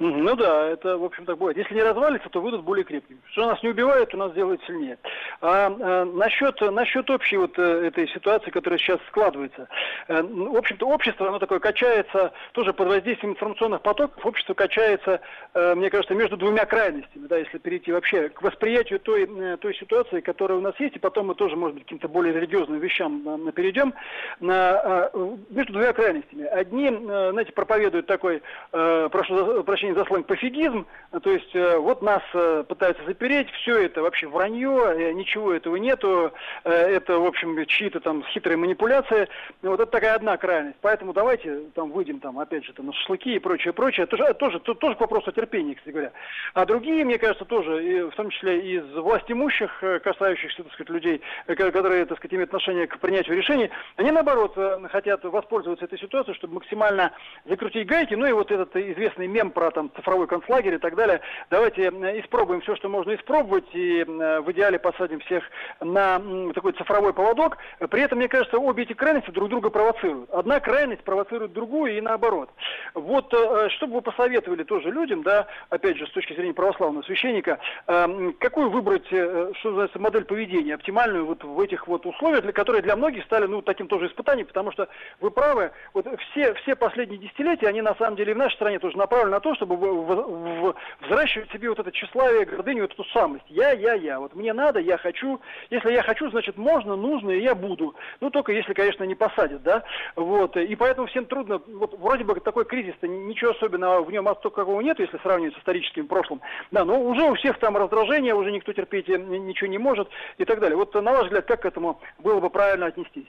Ну 0.00 0.34
да, 0.34 0.70
это, 0.70 0.98
в 0.98 1.04
общем, 1.04 1.24
так 1.24 1.38
бывает. 1.38 1.56
Если 1.56 1.74
не 1.74 1.82
развалится, 1.82 2.28
то 2.28 2.40
выйдут 2.40 2.64
более 2.64 2.84
крепкими. 2.84 3.20
Что 3.30 3.46
нас 3.46 3.62
не 3.62 3.68
убивает, 3.68 4.10
то 4.10 4.16
нас 4.16 4.32
делает 4.32 4.60
сильнее. 4.66 4.98
А, 5.40 5.66
а 5.68 6.04
насчет, 6.04 6.60
насчет 6.60 7.08
общей 7.10 7.36
вот 7.36 7.56
э, 7.58 7.86
этой 7.86 8.08
ситуации, 8.08 8.50
которая 8.50 8.78
сейчас 8.78 8.98
складывается. 9.06 9.68
А, 10.08 10.20
в 10.20 10.56
общем-то, 10.56 10.88
общество, 10.88 11.28
оно 11.28 11.38
такое 11.38 11.60
качается, 11.60 12.32
тоже 12.52 12.72
под 12.72 12.88
воздействием 12.88 13.34
информационных 13.34 13.82
потоков, 13.82 14.26
общество 14.26 14.54
качается, 14.54 15.20
а, 15.54 15.76
мне 15.76 15.90
кажется, 15.90 16.14
между 16.14 16.36
двумя 16.36 16.64
крайностями, 16.64 17.28
да, 17.28 17.38
если 17.38 17.58
перейти 17.58 17.92
вообще 17.92 18.30
к 18.30 18.42
восприятию 18.42 18.98
той, 18.98 19.28
той 19.58 19.74
ситуации, 19.76 20.20
которая 20.20 20.58
у 20.58 20.62
нас 20.62 20.74
есть, 20.80 20.96
и 20.96 20.98
потом 20.98 21.28
мы 21.28 21.36
тоже, 21.36 21.54
может 21.54 21.76
быть, 21.76 21.84
каким-то 21.84 22.08
более 22.08 22.34
религиозным 22.34 22.80
вещам 22.80 23.22
перейдем, 23.52 23.94
на, 24.40 25.10
между 25.50 25.72
двумя 25.72 25.92
крайностями. 25.92 26.44
Одни, 26.46 26.88
знаете, 26.88 27.52
проповедуют 27.52 28.06
такой, 28.06 28.42
прошу 28.70 29.62
прощения, 29.62 29.83
прощения 29.84 29.94
за 29.94 30.04
сленг, 30.04 30.26
пофигизм, 30.26 30.86
то 31.22 31.30
есть 31.30 31.54
вот 31.54 32.02
нас 32.02 32.22
пытаются 32.66 33.04
запереть, 33.04 33.50
все 33.50 33.84
это 33.84 34.02
вообще 34.02 34.26
вранье, 34.26 35.12
ничего 35.14 35.52
этого 35.52 35.76
нету, 35.76 36.32
это, 36.64 37.18
в 37.18 37.26
общем, 37.26 37.64
чьи-то 37.66 38.00
там 38.00 38.24
хитрые 38.24 38.56
манипуляции. 38.56 39.28
Вот 39.62 39.80
это 39.80 39.86
такая 39.86 40.14
одна 40.14 40.36
крайность. 40.36 40.78
Поэтому 40.80 41.12
давайте 41.12 41.60
там 41.74 41.90
выйдем 41.90 42.20
там, 42.20 42.38
опять 42.38 42.64
же, 42.64 42.72
там, 42.72 42.86
на 42.86 42.92
шашлыки 42.92 43.34
и 43.34 43.38
прочее, 43.38 43.72
прочее. 43.72 44.06
Тоже, 44.06 44.34
тоже, 44.34 44.58
тоже 44.60 44.96
вопрос 44.98 45.26
о 45.28 45.32
терпении, 45.32 45.74
кстати 45.74 45.92
говоря. 45.92 46.12
А 46.54 46.64
другие, 46.64 47.04
мне 47.04 47.18
кажется, 47.18 47.44
тоже, 47.44 48.08
в 48.10 48.16
том 48.16 48.30
числе 48.30 48.60
из 48.60 48.84
власть 48.94 49.30
имущих, 49.30 49.82
касающихся, 50.02 50.62
так 50.62 50.72
сказать, 50.72 50.90
людей, 50.90 51.20
которые, 51.46 52.06
так 52.06 52.18
сказать, 52.18 52.34
имеют 52.34 52.50
отношение 52.50 52.86
к 52.86 52.98
принятию 52.98 53.36
решений, 53.36 53.70
они, 53.96 54.10
наоборот, 54.10 54.56
хотят 54.90 55.24
воспользоваться 55.24 55.84
этой 55.84 55.98
ситуацией, 55.98 56.36
чтобы 56.36 56.54
максимально 56.54 57.12
закрутить 57.44 57.86
гайки. 57.86 58.14
Ну 58.14 58.26
и 58.26 58.32
вот 58.32 58.50
этот 58.50 58.74
известный 58.76 59.26
мем 59.26 59.50
про 59.50 59.70
там 59.74 59.90
цифровой 59.96 60.26
концлагерь 60.26 60.74
и 60.74 60.78
так 60.78 60.94
далее. 60.94 61.20
Давайте 61.50 61.88
испробуем 61.88 62.60
все, 62.62 62.76
что 62.76 62.88
можно 62.88 63.14
испробовать, 63.14 63.66
и 63.72 64.04
в 64.04 64.52
идеале 64.52 64.78
посадим 64.78 65.20
всех 65.20 65.44
на 65.80 66.20
такой 66.54 66.72
цифровой 66.72 67.12
поводок. 67.12 67.58
При 67.90 68.02
этом, 68.02 68.18
мне 68.18 68.28
кажется, 68.28 68.58
обе 68.58 68.84
эти 68.84 68.92
крайности 68.92 69.30
друг 69.30 69.48
друга 69.48 69.70
провоцируют. 69.70 70.30
Одна 70.30 70.60
крайность 70.60 71.02
провоцирует 71.04 71.52
другую 71.52 71.98
и 71.98 72.00
наоборот. 72.00 72.50
Вот 72.94 73.32
э, 73.34 73.68
что 73.70 73.86
бы 73.86 73.94
вы 73.94 74.02
посоветовали 74.02 74.62
тоже 74.62 74.90
людям, 74.90 75.22
да, 75.22 75.46
опять 75.70 75.96
же, 75.96 76.06
с 76.06 76.10
точки 76.10 76.32
зрения 76.34 76.54
православного 76.54 77.02
священника, 77.04 77.58
эм, 77.86 78.34
какую 78.34 78.70
выбрать, 78.70 79.06
э, 79.10 79.52
что 79.58 79.68
называется, 79.70 79.98
модель 79.98 80.24
поведения, 80.24 80.74
оптимальную 80.74 81.26
вот 81.26 81.42
в 81.42 81.60
этих 81.60 81.86
вот 81.88 82.06
условиях, 82.06 82.42
для 82.42 82.52
которые 82.52 82.82
для 82.82 82.96
многих 82.96 83.24
стали, 83.24 83.46
ну, 83.46 83.62
таким 83.62 83.88
тоже 83.88 84.06
испытанием, 84.06 84.46
потому 84.46 84.72
что 84.72 84.88
вы 85.20 85.30
правы, 85.30 85.72
вот 85.92 86.06
все, 86.30 86.54
все 86.54 86.76
последние 86.76 87.18
десятилетия, 87.18 87.68
они 87.68 87.82
на 87.82 87.94
самом 87.96 88.16
деле 88.16 88.34
в 88.34 88.38
нашей 88.38 88.54
стране 88.54 88.78
тоже 88.78 88.96
направлены 88.96 89.32
на 89.32 89.40
то, 89.40 89.54
чтобы 89.64 90.74
взращивать 91.00 91.50
себе 91.50 91.68
вот 91.68 91.78
это 91.78 91.90
тщеславие, 91.90 92.44
гордыню, 92.44 92.82
вот 92.82 92.92
эту 92.92 93.04
самость. 93.04 93.44
Я, 93.48 93.72
я, 93.72 93.94
я. 93.94 94.20
Вот 94.20 94.34
мне 94.34 94.52
надо, 94.52 94.80
я 94.80 94.98
хочу. 94.98 95.40
Если 95.70 95.92
я 95.92 96.02
хочу, 96.02 96.30
значит, 96.30 96.56
можно, 96.56 96.96
нужно, 96.96 97.30
и 97.30 97.40
я 97.40 97.54
буду. 97.54 97.94
Ну, 98.20 98.30
только 98.30 98.52
если, 98.52 98.72
конечно, 98.72 99.04
не 99.04 99.14
посадят, 99.14 99.62
да. 99.62 99.82
Вот. 100.16 100.56
И 100.56 100.74
поэтому 100.76 101.06
всем 101.08 101.26
трудно, 101.26 101.60
вот 101.66 101.98
вроде 101.98 102.24
бы 102.24 102.38
такой 102.40 102.64
кризис-то, 102.64 103.08
ничего 103.08 103.52
особенного 103.52 104.02
в 104.02 104.10
нем 104.10 104.24
столько 104.38 104.62
какого 104.62 104.80
нет, 104.80 104.98
если 104.98 105.18
сравнивать 105.18 105.54
с 105.54 105.58
историческим 105.58 106.06
прошлым. 106.06 106.40
Да, 106.70 106.84
но 106.84 107.00
уже 107.00 107.22
у 107.22 107.34
всех 107.34 107.58
там 107.58 107.76
раздражение, 107.76 108.34
уже 108.34 108.50
никто 108.50 108.72
терпеть 108.72 109.08
ничего 109.08 109.68
не 109.68 109.78
может 109.78 110.08
и 110.38 110.44
так 110.44 110.60
далее. 110.60 110.76
Вот 110.76 110.94
на 110.94 111.12
ваш 111.12 111.24
взгляд, 111.24 111.46
как 111.46 111.62
к 111.62 111.66
этому 111.66 112.00
было 112.18 112.40
бы 112.40 112.50
правильно 112.50 112.86
отнестись? 112.86 113.26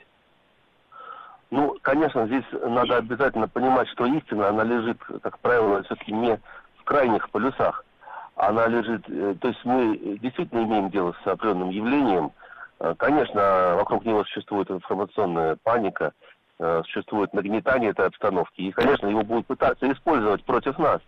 Ну, 1.52 1.78
конечно, 1.82 2.26
здесь 2.28 2.46
надо 2.52 2.98
обязательно 2.98 3.48
понимать, 3.48 3.88
что 3.90 4.06
истина, 4.06 4.50
она 4.50 4.64
лежит, 4.64 4.98
как 5.22 5.40
правило, 5.40 5.84
все-таки 5.84 6.12
не 6.12 6.40
в 6.78 6.84
крайних 6.84 7.30
полюсах. 7.30 7.86
Она 8.36 8.68
лежит, 8.68 9.04
э, 9.08 9.36
то 9.40 9.48
есть 9.48 9.64
мы 9.64 9.98
действительно 10.22 10.64
имеем 10.64 10.90
дело 10.90 11.16
с 11.24 11.28
определенным 11.28 11.70
явлением. 11.70 12.32
Э, 12.80 12.94
конечно, 12.98 13.76
вокруг 13.78 14.04
него 14.06 14.24
существует 14.26 14.70
информационная 14.70 15.58
паника, 15.64 16.12
э, 16.60 16.82
существует 16.86 17.34
нагнетание 17.34 17.92
этой 17.92 18.08
обстановки, 18.08 18.62
и, 18.62 18.72
конечно, 18.72 19.08
его 19.08 19.22
будут 19.22 19.46
пытаться 19.48 19.90
использовать 19.90 20.44
против 20.44 20.78
нас. 20.80 21.00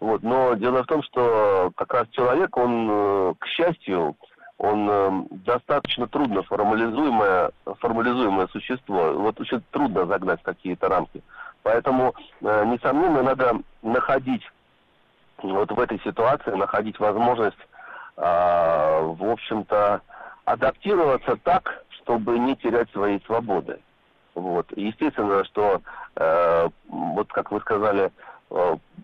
Вот. 0.00 0.22
Но 0.22 0.54
дело 0.54 0.82
в 0.82 0.86
том, 0.86 1.02
что 1.04 1.70
как 1.76 1.94
раз 1.94 2.08
человек, 2.10 2.54
он, 2.58 3.34
к 3.36 3.46
счастью, 3.46 4.14
он 4.58 4.88
э, 4.88 5.22
достаточно 5.44 6.06
трудно 6.06 6.42
формализуемое, 6.42 7.50
формализуемое 7.78 8.46
существо. 8.48 9.12
Вот 9.12 9.38
очень 9.40 9.62
трудно 9.70 10.06
загнать 10.06 10.42
какие-то 10.42 10.88
рамки. 10.88 11.22
Поэтому, 11.62 12.14
э, 12.40 12.64
несомненно, 12.64 13.22
надо 13.22 13.58
находить 13.82 14.42
вот 15.42 15.70
в 15.70 15.78
этой 15.78 16.00
ситуации, 16.00 16.52
находить 16.52 16.98
возможность, 16.98 17.58
э, 18.16 18.20
в 18.22 19.30
общем-то, 19.30 20.00
адаптироваться 20.46 21.36
так, 21.42 21.84
чтобы 21.90 22.38
не 22.38 22.56
терять 22.56 22.90
своей 22.92 23.20
свободы. 23.26 23.80
Вот. 24.34 24.66
Естественно, 24.76 25.44
что, 25.44 25.82
э, 26.14 26.68
вот 26.88 27.32
как 27.32 27.50
вы 27.50 27.60
сказали, 27.60 28.10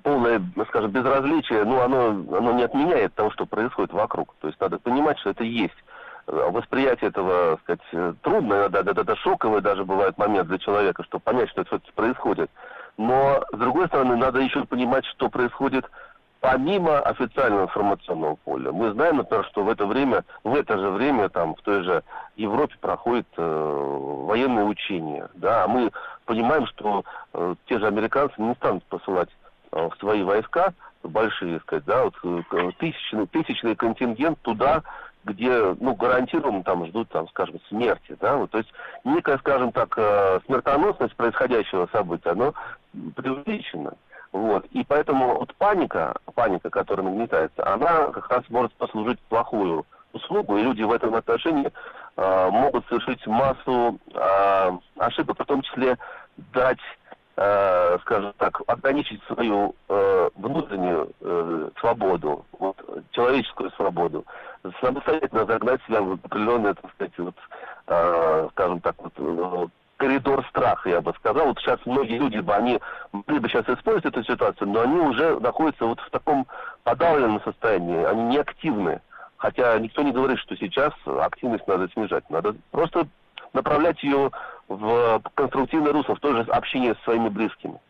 полное, 0.03 0.43
скажем, 0.69 0.91
безразличие, 0.91 1.65
ну, 1.65 1.81
оно, 1.81 2.09
оно 2.37 2.53
не 2.53 2.63
отменяет 2.63 3.15
того, 3.15 3.31
что 3.31 3.47
происходит 3.47 3.93
вокруг. 3.93 4.35
То 4.41 4.49
есть 4.49 4.61
надо 4.61 4.79
понимать, 4.79 5.19
что 5.19 5.31
это 5.31 5.45
есть. 5.45 5.75
Э, 6.27 6.51
восприятие 6.51 7.11
этого, 7.11 7.59
сказать, 7.63 7.81
э, 7.93 8.15
трудно, 8.23 8.55
иногда 8.55 8.81
это, 8.81 9.01
это 9.01 9.17
шоковый 9.17 9.61
даже 9.61 9.85
бывает 9.85 10.17
момент 10.19 10.49
для 10.49 10.59
человека, 10.59 11.03
чтобы 11.05 11.23
понять, 11.23 11.51
что 11.51 11.63
это 11.63 11.69
все-таки 11.71 11.93
происходит. 11.93 12.51
Но, 12.97 13.43
с 13.53 13.57
другой 13.57 13.89
стороны, 13.89 14.17
надо 14.17 14.41
еще 14.41 14.65
понимать, 14.65 15.05
что 15.07 15.29
происходит 15.29 15.85
помимо 16.41 16.99
официального 16.99 17.65
информационного 17.65 18.35
поля. 18.35 18.73
Мы 18.73 18.93
знаем, 18.93 19.19
например, 19.19 19.45
что 19.47 19.63
в 19.63 19.69
это 19.69 19.87
время, 19.87 20.25
в 20.43 20.55
это 20.55 20.77
же 20.77 20.91
время, 20.91 21.29
там, 21.29 21.55
в 21.55 21.63
той 21.63 21.85
же 21.85 22.03
Европе 22.37 22.75
проходят 22.81 23.29
э, 23.37 23.43
военные 24.27 24.65
учения, 24.65 25.29
да, 25.35 25.65
а 25.65 25.69
мы 25.69 25.93
понимаем, 26.25 26.67
что 26.67 27.05
э, 27.33 27.55
те 27.67 27.79
же 27.79 27.87
американцы 27.87 28.35
не 28.39 28.55
станут 28.55 28.85
посылать 28.85 29.29
э, 29.73 29.89
свои 29.99 30.23
войска 30.23 30.73
большие, 31.03 31.61
сказать, 31.61 31.85
да, 31.85 32.05
вот 32.05 32.15
э, 32.25 32.71
тысячный, 32.79 33.27
тысячный 33.27 33.75
контингент 33.75 34.39
туда, 34.43 34.83
где, 35.25 35.75
ну, 35.81 35.95
гарантированно 35.95 36.65
там 36.65 36.87
ждут, 36.87 37.09
там, 37.11 37.29
скажем, 37.29 37.61
смерти, 37.69 38.17
да, 38.21 38.37
вот, 38.37 38.51
то 38.51 38.59
есть 38.59 38.73
некая, 39.05 39.39
скажем 39.39 39.73
так, 39.73 39.95
э, 39.97 40.41
смертоносность 40.47 41.15
происходящего 41.17 41.89
события, 41.93 42.31
оно 42.31 42.55
преувеличено. 43.15 43.95
Вот. 44.33 44.65
И 44.73 44.83
поэтому 44.83 45.39
вот 45.39 45.55
паника, 45.57 46.15
паника, 46.35 46.71
которая 46.71 47.07
нагнетается, 47.07 47.67
она 47.71 48.07
как 48.07 48.31
раз 48.31 48.43
может 48.49 48.73
послужить 48.73 49.21
плохую 49.29 49.85
услугу, 50.15 50.57
и 50.57 50.63
люди 50.63 50.83
в 50.83 50.93
этом 50.93 51.15
отношении 51.15 51.71
могут 52.17 52.87
совершить 52.89 53.27
массу 53.27 53.99
э, 54.15 54.71
ошибок, 54.99 55.39
в 55.39 55.47
том 55.47 55.63
числе 55.63 55.97
дать, 56.53 56.79
э, 57.37 57.99
скажем 58.03 58.33
так, 58.39 58.61
ограничить 58.67 59.23
свою 59.25 59.75
э, 59.89 60.31
внутреннюю 60.37 61.11
э, 61.21 61.71
свободу, 61.81 62.45
вот, 62.59 62.77
человеческую 63.13 63.71
свободу, 63.73 64.25
самостоятельно 64.81 65.47
загнать 65.47 65.83
себя 65.85 66.03
в 66.03 66.13
определенное, 66.13 66.75
так 66.75 66.91
сказать, 66.93 67.19
вот, 67.19 67.37
э, 67.87 68.49
скажем 68.53 68.81
так, 68.81 68.95
вот, 68.99 69.13
э, 69.17 69.67
коридор 70.03 70.45
страха, 70.49 70.89
я 70.89 71.01
бы 71.01 71.15
сказал. 71.15 71.47
Вот 71.47 71.59
сейчас 71.61 71.79
многие 71.87 72.19
люди, 72.19 72.39
бы 72.39 72.53
они 72.53 72.81
могли 73.13 73.39
бы 73.39 73.49
сейчас 73.49 73.69
использовать 73.69 74.07
эту 74.07 74.25
ситуацию, 74.25 74.69
но 74.69 74.81
они 74.81 74.99
уже 74.99 75.39
находятся 75.39 75.87
вот 75.87 76.01
в 76.01 76.11
таком 76.11 76.47
подавленном 76.83 77.41
состоянии, 77.43 78.05
они 78.05 78.23
не 78.25 78.39
активны. 78.39 79.01
Хотя 79.43 79.77
никто 79.81 80.03
не 80.03 80.13
говорит, 80.13 80.39
что 80.39 80.57
сейчас 80.57 80.93
активность 81.05 81.67
надо 81.67 81.89
снижать. 81.91 82.23
Надо 82.31 82.55
просто 82.71 83.09
направлять 83.53 84.01
ее 84.05 84.31
в 84.69 85.21
конструктивное 85.35 85.93
русло, 85.93 86.15
в 86.15 86.21
то 86.21 86.33
же 86.33 86.43
общение 86.43 86.95
со 86.95 87.03
своими 87.03 87.29
близкими. 87.29 87.81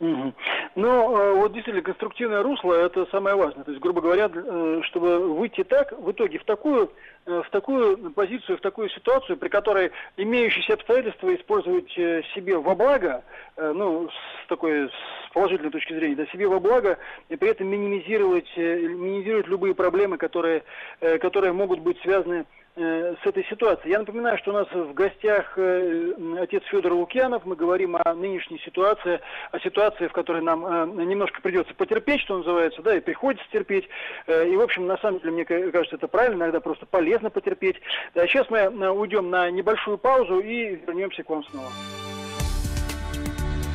Ну, 0.00 1.16
э, 1.16 1.34
вот 1.34 1.52
действительно, 1.52 1.82
конструктивное 1.82 2.42
русло– 2.42 2.72
это 2.86 3.04
самое 3.10 3.36
важное. 3.36 3.64
То 3.64 3.70
есть, 3.70 3.82
грубо 3.82 4.00
говоря, 4.00 4.30
э, 4.32 4.80
чтобы 4.84 5.34
выйти 5.34 5.62
так, 5.62 5.92
в 5.92 6.10
итоге 6.10 6.38
в 6.38 6.44
такую, 6.44 6.90
э, 7.26 7.42
в 7.46 7.50
такую 7.50 8.10
позицию, 8.12 8.56
в 8.56 8.62
такую 8.62 8.88
ситуацию, 8.88 9.36
при 9.36 9.48
которой 9.50 9.92
имеющиеся 10.16 10.74
обстоятельства 10.74 11.34
использовать 11.34 11.90
себе 11.90 12.56
во 12.56 12.74
благо, 12.74 13.22
ну, 13.58 14.08
с 14.08 14.48
такой 14.48 14.88
с 14.88 15.32
положительной 15.34 15.70
точки 15.70 15.92
зрения, 15.92 16.16
да, 16.16 16.26
себе 16.26 16.48
во 16.48 16.60
благо, 16.60 16.98
и 17.28 17.36
при 17.36 17.50
этом 17.50 17.66
минимизировать, 17.66 18.50
минимизировать 18.56 19.48
любые 19.48 19.74
проблемы, 19.74 20.16
которые, 20.16 20.62
которые 21.00 21.52
могут 21.52 21.80
быть 21.80 22.00
связаны 22.00 22.46
с 22.80 23.26
этой 23.26 23.44
ситуацией. 23.44 23.92
Я 23.92 23.98
напоминаю, 23.98 24.38
что 24.38 24.50
у 24.50 24.54
нас 24.54 24.66
в 24.72 24.94
гостях 24.94 25.52
э, 25.56 26.12
отец 26.40 26.62
Федор 26.70 26.94
Лукьянов. 26.94 27.44
Мы 27.44 27.56
говорим 27.56 27.96
о 27.96 28.14
нынешней 28.14 28.58
ситуации, 28.60 29.20
о 29.52 29.58
ситуации, 29.60 30.06
в 30.06 30.12
которой 30.12 30.42
нам 30.42 30.64
э, 30.64 31.04
немножко 31.04 31.40
придется 31.42 31.74
потерпеть, 31.74 32.20
что 32.22 32.38
называется, 32.38 32.82
да, 32.82 32.96
и 32.96 33.00
приходится 33.00 33.44
терпеть. 33.52 33.88
И, 34.26 34.56
в 34.56 34.60
общем, 34.60 34.86
на 34.86 34.96
самом 34.98 35.20
деле, 35.20 35.32
мне 35.32 35.44
кажется, 35.44 35.96
это 35.96 36.08
правильно, 36.08 36.44
иногда 36.44 36.60
просто 36.60 36.86
полезно 36.86 37.30
потерпеть. 37.30 37.76
Сейчас 38.14 38.48
мы 38.50 38.68
уйдем 38.90 39.30
на 39.30 39.50
небольшую 39.50 39.98
паузу 39.98 40.40
и 40.40 40.76
вернемся 40.76 41.22
к 41.22 41.30
вам 41.30 41.44
снова. 41.44 41.68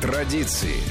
Традиции. 0.02 0.82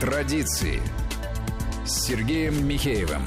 Традиции 0.00 1.05
с 1.86 2.06
Сергеем 2.08 2.66
Михеевым. 2.66 3.22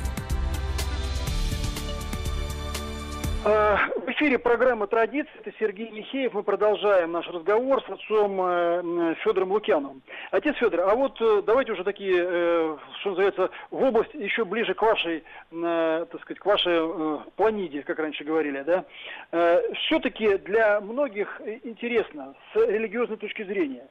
Э, 3.45 3.77
в 4.05 4.09
эфире 4.11 4.37
программы 4.37 4.87
«Традиции». 4.87 5.31
Это 5.39 5.53
Сергей 5.57 5.89
Михеев. 5.91 6.33
Мы 6.33 6.43
продолжаем 6.43 7.13
наш 7.13 7.25
разговор 7.29 7.81
с 7.85 7.89
отцом 7.89 8.37
э, 8.41 9.15
Федором 9.23 9.53
Лукьяновым. 9.53 10.01
Отец 10.31 10.57
Федор, 10.57 10.81
а 10.81 10.93
вот 10.93 11.21
э, 11.21 11.41
давайте 11.45 11.71
уже 11.71 11.85
такие, 11.85 12.21
что 12.99 13.11
называется, 13.11 13.49
в 13.71 13.81
область 13.81 14.13
еще 14.13 14.43
ближе 14.43 14.73
к 14.73 14.81
вашей, 14.81 15.23
так 15.51 16.21
сказать, 16.21 16.39
к 16.39 16.45
вашей 16.45 17.21
планиде, 17.37 17.83
как 17.83 17.99
раньше 17.99 18.25
говорили, 18.25 18.61
да? 18.61 18.83
Все-таки 19.85 20.37
для 20.37 20.81
многих 20.81 21.41
интересно 21.63 22.35
с 22.53 22.57
религиозной 22.57 23.17
точки 23.17 23.43
зрения, 23.43 23.87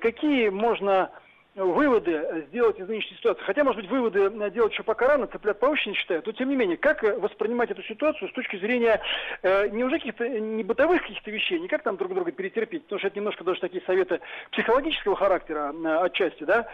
какие 0.00 0.48
можно 0.48 1.10
выводы 1.54 2.46
сделать 2.48 2.78
из 2.78 2.88
нынешней 2.88 3.16
ситуации. 3.16 3.42
Хотя, 3.42 3.64
может 3.64 3.80
быть, 3.80 3.90
выводы 3.90 4.30
делать 4.50 4.72
еще 4.72 4.82
пока 4.82 5.08
рано, 5.08 5.26
цыплят 5.26 5.58
по 5.58 5.74
не 5.74 5.94
считают. 5.94 6.26
Но, 6.26 6.32
тем 6.32 6.48
не 6.48 6.56
менее, 6.56 6.76
как 6.76 7.02
воспринимать 7.02 7.70
эту 7.70 7.82
ситуацию 7.82 8.28
с 8.28 8.32
точки 8.32 8.56
зрения 8.56 9.00
э, 9.42 9.68
не 9.68 9.84
уже 9.84 9.98
каких-то 9.98 10.28
не 10.28 10.62
бытовых 10.62 11.02
каких-то 11.02 11.30
вещей, 11.30 11.58
не 11.58 11.68
как 11.68 11.82
там 11.82 11.96
друг 11.96 12.14
друга 12.14 12.32
перетерпеть, 12.32 12.84
потому 12.84 12.98
что 12.98 13.08
это 13.08 13.18
немножко 13.18 13.44
даже 13.44 13.60
такие 13.60 13.82
советы 13.84 14.20
психологического 14.52 15.16
характера 15.16 15.72
э, 15.72 15.96
отчасти, 16.04 16.44
да, 16.44 16.68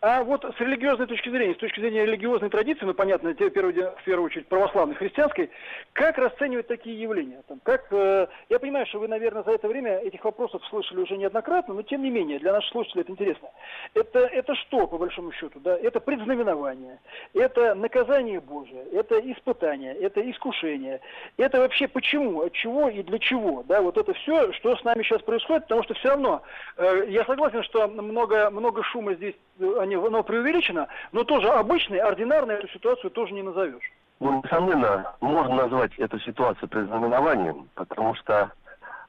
а 0.00 0.22
вот 0.22 0.44
с 0.44 0.60
религиозной 0.60 1.06
точки 1.06 1.30
зрения, 1.30 1.54
с 1.54 1.58
точки 1.58 1.80
зрения 1.80 2.04
религиозной 2.04 2.50
традиции, 2.50 2.84
ну 2.84 2.92
понятно, 2.92 3.30
в 3.30 3.34
первую, 3.34 3.94
первую 4.04 4.26
очередь 4.26 4.46
православной, 4.46 4.94
христианской, 4.94 5.50
как 5.94 6.18
расценивать 6.18 6.66
такие 6.66 7.00
явления? 7.00 7.42
Там, 7.48 7.60
как, 7.62 7.86
э, 7.90 8.26
я 8.50 8.58
понимаю, 8.58 8.86
что 8.86 9.00
вы, 9.00 9.08
наверное, 9.08 9.42
за 9.42 9.52
это 9.52 9.68
время 9.68 9.98
этих 9.98 10.22
вопросов 10.24 10.62
слышали 10.68 11.00
уже 11.00 11.16
неоднократно, 11.16 11.72
но 11.74 11.82
тем 11.82 12.02
не 12.02 12.10
менее, 12.10 12.38
для 12.38 12.52
наших 12.52 12.72
слушателей 12.72 13.02
это 13.02 13.12
интересно. 13.12 13.48
Это, 13.94 14.18
это 14.18 14.54
что, 14.54 14.86
по 14.86 14.98
большому 14.98 15.32
счету? 15.32 15.60
Да? 15.60 15.76
Это 15.76 15.98
предзнаменование, 15.98 17.00
это 17.32 17.74
наказание 17.74 18.40
Божие, 18.40 18.84
это 18.92 19.18
испытание, 19.18 19.94
это 19.94 20.20
искушение. 20.30 21.00
Это 21.38 21.58
вообще 21.58 21.88
почему, 21.88 22.42
от 22.42 22.52
чего 22.52 22.90
и 22.90 23.02
для 23.02 23.18
чего? 23.18 23.64
Да? 23.66 23.80
Вот 23.80 23.96
это 23.96 24.12
все, 24.12 24.52
что 24.52 24.76
с 24.76 24.84
нами 24.84 25.02
сейчас 25.02 25.22
происходит, 25.22 25.62
потому 25.64 25.82
что 25.84 25.94
все 25.94 26.10
равно, 26.10 26.42
э, 26.76 27.06
я 27.08 27.24
согласен, 27.24 27.62
что 27.62 27.88
много, 27.88 28.50
много 28.50 28.82
шума 28.82 29.14
здесь 29.14 29.34
э, 29.58 29.85
оно 29.94 30.22
преувеличено, 30.22 30.88
но 31.12 31.24
тоже 31.24 31.48
обычной, 31.48 31.98
ординарной 31.98 32.56
эту 32.56 32.68
ситуацию 32.68 33.10
тоже 33.10 33.34
не 33.34 33.42
назовешь. 33.42 33.92
Ну, 34.18 34.42
несомненно, 34.42 35.14
можно 35.20 35.54
назвать 35.54 35.92
эту 35.98 36.18
ситуацию 36.20 36.68
предзнаменованием, 36.68 37.68
потому 37.74 38.14
что 38.14 38.50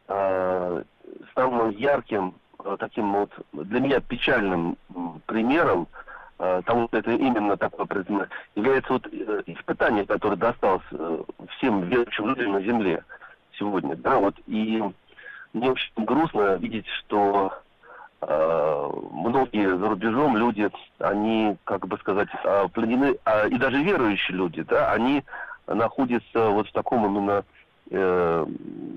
э, 0.07 0.83
самым 1.33 1.69
ярким, 1.69 2.35
э, 2.63 2.75
таким 2.77 3.13
вот 3.13 3.31
для 3.53 3.79
меня 3.79 4.01
печальным 4.01 4.77
примером 5.25 5.87
э, 6.39 6.61
что 6.65 6.89
это 6.91 7.11
именно 7.11 7.55
такое 7.55 7.85
предзнаменование, 7.85 8.35
является 8.55 8.93
вот 8.93 9.07
э, 9.11 9.43
испытание, 9.45 10.05
которое 10.05 10.35
досталось 10.35 10.83
э, 10.91 11.23
всем 11.57 11.83
верующим 11.83 12.27
людям 12.27 12.51
на 12.53 12.61
Земле 12.61 13.03
сегодня. 13.57 13.95
Да, 13.95 14.17
вот, 14.17 14.35
и 14.45 14.83
мне 15.53 15.71
очень 15.71 16.05
грустно 16.05 16.55
видеть, 16.55 16.87
что 16.87 17.53
многие 18.21 19.77
за 19.77 19.89
рубежом 19.89 20.37
люди, 20.37 20.69
они, 20.99 21.55
как 21.63 21.87
бы 21.87 21.97
сказать, 21.97 22.29
пленены, 22.73 23.17
а, 23.25 23.47
и 23.47 23.57
даже 23.57 23.83
верующие 23.83 24.37
люди, 24.37 24.63
да, 24.63 24.91
они 24.91 25.23
находятся 25.67 26.49
вот 26.49 26.67
в 26.67 26.71
таком 26.71 27.05
именно, 27.05 27.43
э, 27.91 28.45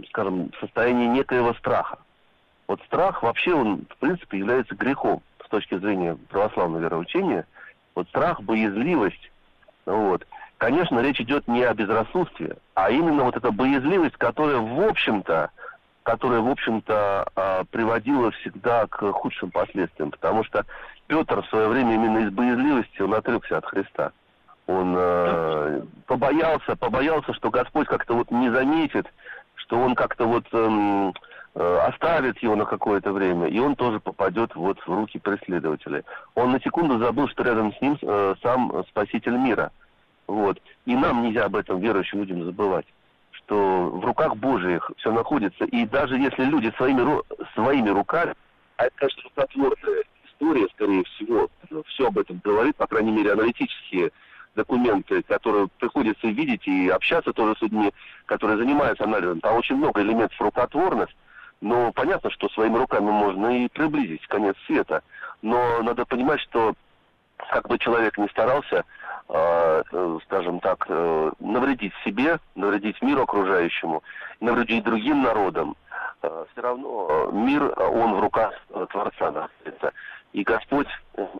скажем, 0.09 0.50
состоянии 0.61 1.07
некоего 1.07 1.53
страха. 1.55 1.99
Вот 2.69 2.81
страх 2.83 3.23
вообще, 3.23 3.53
он, 3.53 3.85
в 3.91 3.97
принципе, 3.97 4.39
является 4.39 4.75
грехом 4.75 5.23
с 5.45 5.49
точки 5.49 5.77
зрения 5.77 6.17
православного 6.29 6.81
вероучения. 6.81 7.47
Вот 7.95 8.09
страх, 8.09 8.41
боязливость, 8.41 9.31
вот. 9.87 10.27
Конечно, 10.59 11.00
речь 11.00 11.21
идет 11.21 11.49
не 11.49 11.65
о 11.65 11.75
безрассудстве, 11.75 12.57
а 12.75 12.91
именно 12.91 13.25
вот 13.25 13.37
эта 13.37 13.50
боязливость, 13.50 14.17
которая, 14.17 14.59
в 14.59 14.81
общем-то, 14.89 15.50
которая, 16.11 16.40
в 16.40 16.49
общем-то, 16.49 17.29
а, 17.37 17.62
приводила 17.71 18.33
всегда 18.33 18.88
к 18.88 19.12
худшим 19.12 19.52
последствиям, 19.52 20.11
потому 20.11 20.43
что 20.43 20.67
Петр 21.07 21.40
в 21.40 21.47
свое 21.47 21.69
время 21.69 21.95
именно 21.95 22.19
из 22.19 22.31
боязливости 22.31 23.00
он 23.00 23.14
отрекся 23.14 23.59
от 23.59 23.67
Христа. 23.67 24.11
Он 24.67 24.97
э, 24.97 25.83
побоялся, 26.07 26.75
побоялся, 26.75 27.33
что 27.35 27.50
Господь 27.50 27.87
как-то 27.87 28.14
вот 28.14 28.33
не 28.33 28.50
заметит, 28.50 29.07
что 29.55 29.79
он 29.79 29.95
как-то 29.95 30.26
вот 30.26 30.47
э, 30.52 31.12
э, 31.55 31.79
оставит 31.87 32.38
его 32.43 32.57
на 32.57 32.64
какое-то 32.64 33.12
время, 33.12 33.47
и 33.47 33.61
он 33.61 33.76
тоже 33.76 34.00
попадет 34.00 34.57
вот 34.57 34.81
в 34.81 34.93
руки 34.93 35.21
преследователей. 35.21 36.02
Он 36.35 36.50
на 36.50 36.61
секунду 36.61 36.99
забыл, 36.99 37.29
что 37.29 37.45
рядом 37.45 37.73
с 37.73 37.81
ним 37.81 37.97
э, 38.02 38.35
сам 38.43 38.85
Спаситель 38.88 39.37
мира. 39.37 39.71
Вот. 40.26 40.59
И 40.87 40.97
нам 40.97 41.23
нельзя 41.23 41.45
об 41.45 41.55
этом 41.55 41.79
верующим 41.79 42.19
людям 42.19 42.45
забывать 42.45 42.87
что 43.50 43.88
в 43.88 44.04
руках 44.04 44.37
Божьих 44.37 44.88
все 44.99 45.11
находится. 45.11 45.64
И 45.64 45.85
даже 45.85 46.16
если 46.16 46.45
люди 46.45 46.73
своими, 46.76 47.21
своими 47.54 47.89
руками, 47.89 48.34
а 48.76 48.84
это, 48.86 48.95
конечно, 48.97 49.23
рукотворная 49.25 50.04
история, 50.25 50.69
скорее 50.73 51.04
всего, 51.04 51.50
все 51.89 52.06
об 52.06 52.19
этом 52.19 52.41
говорит, 52.45 52.76
по 52.76 52.86
крайней 52.86 53.10
мере, 53.10 53.32
аналитические 53.32 54.13
документы, 54.54 55.23
которые 55.23 55.69
приходится 55.78 56.28
видеть 56.28 56.67
и 56.69 56.89
общаться 56.91 57.32
тоже 57.32 57.56
с 57.58 57.63
людьми, 57.63 57.93
которые 58.26 58.56
занимаются 58.56 59.04
анализом. 59.04 59.41
Там 59.41 59.56
очень 59.56 59.76
много 59.76 60.00
элементов 60.00 60.41
рукотворных, 60.41 61.08
но 61.60 61.91
понятно, 61.93 62.30
что 62.30 62.49
своими 62.50 62.76
руками 62.76 63.10
можно 63.10 63.65
и 63.65 63.69
приблизить 63.69 64.25
конец 64.28 64.54
света. 64.67 65.02
Но 65.43 65.82
надо 65.82 66.04
понимать, 66.04 66.41
что 66.41 66.75
как 67.50 67.69
бы 67.69 67.78
человек 67.78 68.17
ни 68.17 68.28
старался, 68.28 68.84
скажем 70.25 70.60
так, 70.60 70.86
э, 70.88 71.30
навредить 71.38 71.93
себе, 72.04 72.38
навредить 72.54 73.00
миру 73.00 73.23
окружающему, 73.23 74.02
навредить 74.40 74.84
другим 74.84 75.23
народам, 75.23 75.76
э, 76.23 76.45
все 76.52 76.60
равно 76.60 77.30
мир, 77.32 77.73
он 77.78 78.14
в 78.14 78.21
руках 78.21 78.52
Творца 78.90 79.30
находится. 79.30 79.93
И 80.32 80.43
Господь 80.43 80.88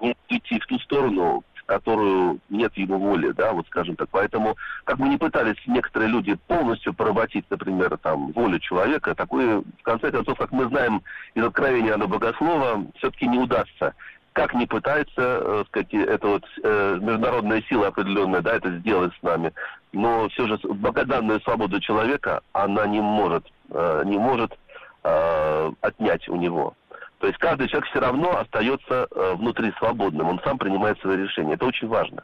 не 0.01 0.17
идти 0.29 0.59
в 0.61 0.67
ту 0.67 0.79
сторону, 0.79 1.45
которую 1.71 2.41
нет 2.49 2.77
его 2.77 2.99
воли, 2.99 3.31
да, 3.31 3.53
вот 3.53 3.65
скажем 3.69 3.95
так. 3.95 4.09
Поэтому, 4.11 4.57
как 4.83 4.99
бы 4.99 5.09
не 5.09 5.19
пытались 5.19 5.57
некоторые 5.69 6.11
люди 6.11 6.35
полностью 6.49 6.93
поработить, 6.93 7.45
например, 7.49 7.97
там, 7.99 8.33
волю 8.33 8.59
человека, 8.59 9.15
такое, 9.15 9.61
в 9.61 9.83
конце 9.83 10.11
концов, 10.11 10.37
как 10.37 10.51
мы 10.51 10.67
знаем 10.67 11.01
из 11.35 11.45
откровения 11.45 11.95
Анна 11.95 12.09
Богослова, 12.09 12.85
все-таки 12.97 13.29
не 13.29 13.39
удастся 13.39 13.95
как 14.33 14.55
не 14.55 14.67
пытается, 14.67 15.13
э, 15.19 15.65
сказать, 15.69 15.93
это 15.93 16.27
вот 16.27 16.45
э, 16.63 16.99
международная 17.01 17.63
сила 17.63 17.89
определенная, 17.89 18.43
да, 18.43 18.55
это 18.55 18.71
сделать 18.79 19.13
с 19.19 19.23
нами, 19.23 19.53
но 19.93 20.29
все 20.29 20.47
же 20.47 20.59
богоданную 20.63 21.41
свободу 21.41 21.81
человека 21.81 22.41
она 22.53 22.87
не 22.87 23.01
может, 23.01 23.47
э, 23.71 24.03
не 24.07 24.19
может 24.19 24.57
отнять 25.81 26.29
у 26.29 26.37
него. 26.37 26.75
То 27.21 27.27
есть 27.27 27.39
каждый 27.39 27.69
человек 27.69 27.89
все 27.89 28.01
равно 28.01 28.39
остается 28.39 29.09
внутри 29.37 29.73
свободным, 29.79 30.29
он 30.29 30.41
сам 30.45 30.59
принимает 30.59 31.01
свои 31.01 31.17
решения. 31.17 31.55
Это 31.55 31.65
очень 31.65 31.89
важно. 31.89 32.23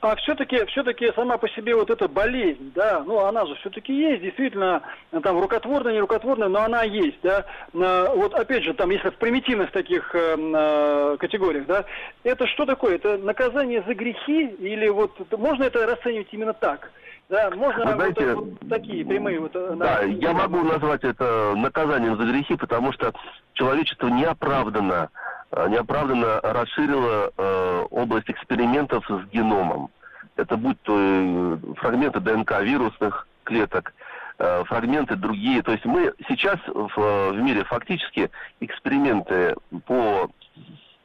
А 0.00 0.16
все-таки, 0.16 0.64
все-таки 0.66 1.12
сама 1.14 1.36
по 1.36 1.46
себе 1.50 1.74
вот 1.74 1.90
эта 1.90 2.08
болезнь, 2.08 2.72
да, 2.74 3.04
ну 3.04 3.18
она 3.20 3.44
же 3.44 3.54
все-таки 3.56 3.92
есть, 3.92 4.22
действительно, 4.22 4.80
там 5.22 5.38
рукотворная, 5.38 5.92
не 5.92 6.00
рукотворная, 6.00 6.48
но 6.48 6.60
она 6.60 6.84
есть, 6.84 7.18
да. 7.22 7.44
Вот 7.72 8.32
опять 8.34 8.64
же, 8.64 8.72
там, 8.72 8.88
если 8.90 9.10
в 9.10 9.16
примитивных 9.16 9.70
таких 9.72 10.14
э, 10.14 10.36
э, 10.38 11.16
категориях, 11.18 11.66
да, 11.66 11.84
это 12.24 12.46
что 12.46 12.64
такое? 12.64 12.94
Это 12.94 13.18
наказание 13.18 13.84
за 13.86 13.94
грехи 13.94 14.46
или 14.58 14.88
вот 14.88 15.12
можно 15.38 15.64
это 15.64 15.86
расценивать 15.86 16.28
именно 16.32 16.54
так? 16.54 16.90
Да, 17.30 17.50
можно 17.50 17.84
Вы 17.86 17.92
знаете, 17.92 18.34
вот, 18.34 18.44
вот 18.44 18.68
такие 18.68 19.04
прямые 19.06 19.40
вот. 19.40 19.52
Э, 19.54 19.74
да, 19.78 20.02
я 20.02 20.32
могу 20.32 20.62
назвать 20.62 21.04
это 21.04 21.54
наказанием 21.56 22.16
за 22.16 22.24
грехи, 22.24 22.56
потому 22.56 22.92
что 22.92 23.12
человечество 23.54 24.08
неоправданно 24.08 25.10
Э, 25.52 25.68
неоправданно 25.68 26.40
расширила 26.42 27.32
э, 27.36 27.86
область 27.90 28.30
экспериментов 28.30 29.04
с 29.08 29.30
геномом. 29.32 29.90
Это 30.36 30.56
будь 30.56 30.80
то 30.82 30.94
э, 30.96 31.56
фрагменты 31.76 32.20
ДНК 32.20 32.60
вирусных 32.60 33.26
клеток, 33.42 33.92
э, 34.38 34.62
фрагменты 34.64 35.16
другие. 35.16 35.62
То 35.62 35.72
есть 35.72 35.84
мы 35.84 36.14
сейчас 36.28 36.60
в, 36.68 37.32
в 37.32 37.36
мире 37.40 37.64
фактически 37.64 38.30
эксперименты 38.60 39.56
по 39.86 40.30
э, 40.56 40.58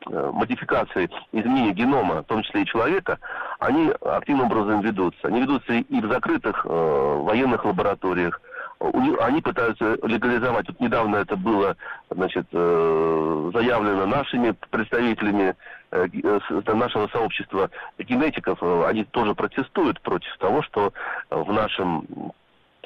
модификации, 0.06 1.10
изменения 1.32 1.72
генома, 1.72 2.22
в 2.22 2.26
том 2.26 2.44
числе 2.44 2.62
и 2.62 2.66
человека, 2.66 3.20
они 3.60 3.92
активным 4.02 4.48
образом 4.48 4.82
ведутся. 4.82 5.28
Они 5.28 5.42
ведутся 5.42 5.74
и 5.74 6.02
в 6.02 6.08
закрытых 6.08 6.66
э, 6.66 6.70
военных 6.70 7.66
лабораториях, 7.66 8.40
они 8.80 9.42
пытаются 9.42 9.98
легализовать. 10.04 10.68
Вот 10.68 10.80
недавно 10.80 11.18
это 11.18 11.36
было 11.36 11.76
значит, 12.10 12.48
э, 12.52 13.52
заявлено 13.54 14.06
нашими 14.06 14.52
представителями 14.70 15.56
э, 15.92 16.08
э, 16.24 16.74
нашего 16.74 17.08
сообщества 17.08 17.70
генетиков. 17.98 18.62
Они 18.86 19.06
тоже 19.06 19.34
протестуют 19.34 20.02
против 20.02 20.36
того, 20.38 20.62
что 20.62 20.94
в 21.30 21.52
нашем 21.52 22.06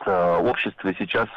обществе 0.06 0.96
сейчас 0.98 1.28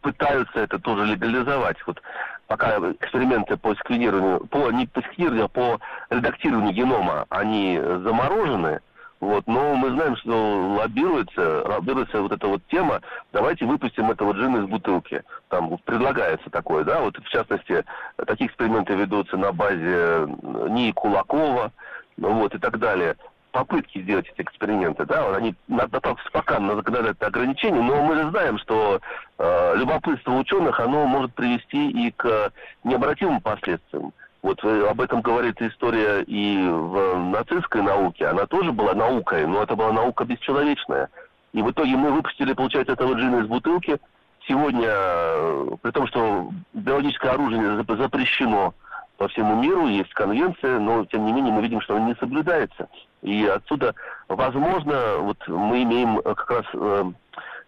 пытаются 0.00 0.60
это 0.60 0.78
тоже 0.78 1.06
легализовать. 1.06 1.76
Вот 1.88 2.00
пока 2.46 2.78
эксперименты 2.78 3.56
по 3.56 3.74
скринированию, 3.74 4.40
по, 4.46 4.70
не 4.70 4.86
по 4.86 5.00
скринированию, 5.02 5.46
а 5.46 5.48
по 5.48 5.80
редактированию 6.10 6.72
генома, 6.72 7.26
они 7.28 7.78
заморожены, 7.78 8.80
Вот, 9.18 9.46
но 9.46 9.74
мы 9.74 9.90
знаем, 9.90 10.16
что 10.16 10.76
лоббируется, 10.78 11.66
лоббируется 11.66 12.20
вот 12.20 12.32
эта 12.32 12.46
вот 12.46 12.62
тема, 12.68 13.00
давайте 13.32 13.64
выпустим 13.64 14.10
этого 14.10 14.32
джина 14.32 14.58
из 14.58 14.66
бутылки. 14.66 15.22
Там 15.48 15.78
предлагается 15.84 16.50
такое, 16.50 16.84
да, 16.84 17.00
вот 17.00 17.16
в 17.16 17.28
частности, 17.30 17.84
такие 18.26 18.48
эксперименты 18.48 18.94
ведутся 18.94 19.36
на 19.38 19.52
базе 19.52 20.26
НИИ 20.68 20.92
Кулакова, 20.92 21.72
вот, 22.18 22.54
и 22.54 22.58
так 22.58 22.78
далее 22.78 23.16
попытки 23.56 24.02
сделать 24.02 24.26
эти 24.28 24.42
эксперименты, 24.42 25.06
да, 25.06 25.34
они 25.34 25.54
наталкиваются 25.66 26.30
пока 26.30 26.60
на 26.60 26.76
законодательное 26.76 27.28
ограничение, 27.28 27.82
но 27.82 28.02
мы 28.02 28.14
же 28.16 28.28
знаем, 28.28 28.58
что 28.58 29.00
э, 29.38 29.76
любопытство 29.76 30.32
ученых, 30.32 30.78
оно 30.78 31.06
может 31.06 31.32
привести 31.32 31.88
и 31.88 32.10
к 32.10 32.52
необратимым 32.84 33.40
последствиям. 33.40 34.12
Вот 34.42 34.62
э, 34.62 34.86
об 34.90 35.00
этом 35.00 35.22
говорит 35.22 35.62
история 35.62 36.20
и 36.20 36.68
в 36.68 37.16
нацистской 37.16 37.80
науке. 37.80 38.26
Она 38.26 38.44
тоже 38.44 38.72
была 38.72 38.92
наукой, 38.92 39.46
но 39.46 39.62
это 39.62 39.74
была 39.74 39.90
наука 39.90 40.26
бесчеловечная. 40.26 41.08
И 41.54 41.62
в 41.62 41.70
итоге 41.70 41.96
мы 41.96 42.10
выпустили, 42.10 42.52
получается, 42.52 42.92
этого 42.92 43.14
джина 43.14 43.36
из 43.40 43.46
бутылки. 43.46 43.98
Сегодня, 44.46 44.90
э, 44.90 45.68
при 45.80 45.92
том, 45.92 46.06
что 46.08 46.50
биологическое 46.74 47.32
оружие 47.32 47.82
запрещено 47.88 48.74
по 49.16 49.28
всему 49.28 49.62
миру, 49.62 49.86
есть 49.86 50.12
конвенция, 50.12 50.78
но 50.78 51.04
тем 51.06 51.24
не 51.24 51.32
менее 51.32 51.52
мы 51.52 51.62
видим, 51.62 51.80
что 51.80 51.96
она 51.96 52.08
не 52.08 52.14
соблюдается. 52.16 52.88
И 53.26 53.44
отсюда, 53.44 53.92
возможно, 54.28 55.16
вот 55.18 55.36
мы 55.48 55.82
имеем 55.82 56.20
э, 56.20 56.22
как 56.22 56.48
раз 56.48 56.64
э, 56.72 57.04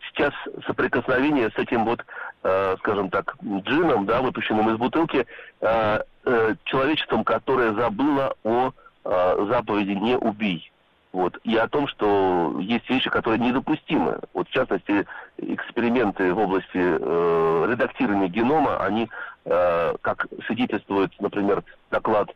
сейчас 0.09 0.33
соприкосновение 0.64 1.51
с 1.51 1.59
этим 1.59 1.85
вот, 1.85 2.05
э, 2.44 2.77
скажем 2.79 3.11
так, 3.11 3.35
джином, 3.42 4.07
да, 4.07 4.23
выпущенным 4.23 4.71
из 4.71 4.77
бутылки, 4.77 5.27
э, 5.61 6.01
э, 6.27 6.55
человечеством, 6.62 7.25
которое 7.25 7.73
забыло 7.73 8.37
о 8.44 8.71
э, 9.05 9.47
заповеди 9.51 9.99
«не 9.99 10.16
убий». 10.16 10.71
Вот, 11.11 11.37
и 11.42 11.57
о 11.57 11.66
том, 11.66 11.88
что 11.88 12.55
есть 12.61 12.88
вещи, 12.88 13.11
которые 13.11 13.40
недопустимы. 13.40 14.21
Вот, 14.35 14.47
в 14.47 14.53
частности, 14.53 15.07
эксперименты 15.38 16.33
в 16.33 16.38
области 16.38 16.68
э, 16.75 17.66
редактирования 17.68 18.29
генома, 18.29 18.77
они, 18.85 19.09
э, 19.44 19.94
как 20.03 20.27
свидетельствует, 20.47 21.11
например, 21.18 21.64
доклад 21.90 22.29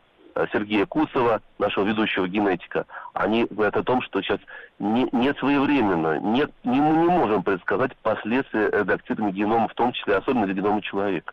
Сергея 0.53 0.87
Кусова, 0.87 1.40
нашего 1.59 1.85
ведущего 1.85 2.27
генетика, 2.29 2.87
они 3.14 3.47
говорят 3.51 3.77
о 3.77 3.83
том, 3.83 4.03
что 4.03 4.21
сейчас 4.23 4.40
не, 4.79 5.09
не 5.12 5.35
своевременно, 5.35 6.18
нет, 6.21 6.51
не, 6.64 6.81
мы 6.81 6.97
не 6.97 7.09
можем 7.09 7.42
предсказать 7.42 7.97
последствия 7.99 8.71
редактирования 8.71 9.33
генома, 9.33 9.68
в 9.68 9.75
том 9.75 9.92
числе 9.92 10.16
особенно 10.16 10.47
для 10.47 10.55
генома 10.55 10.83
человека. 10.83 11.33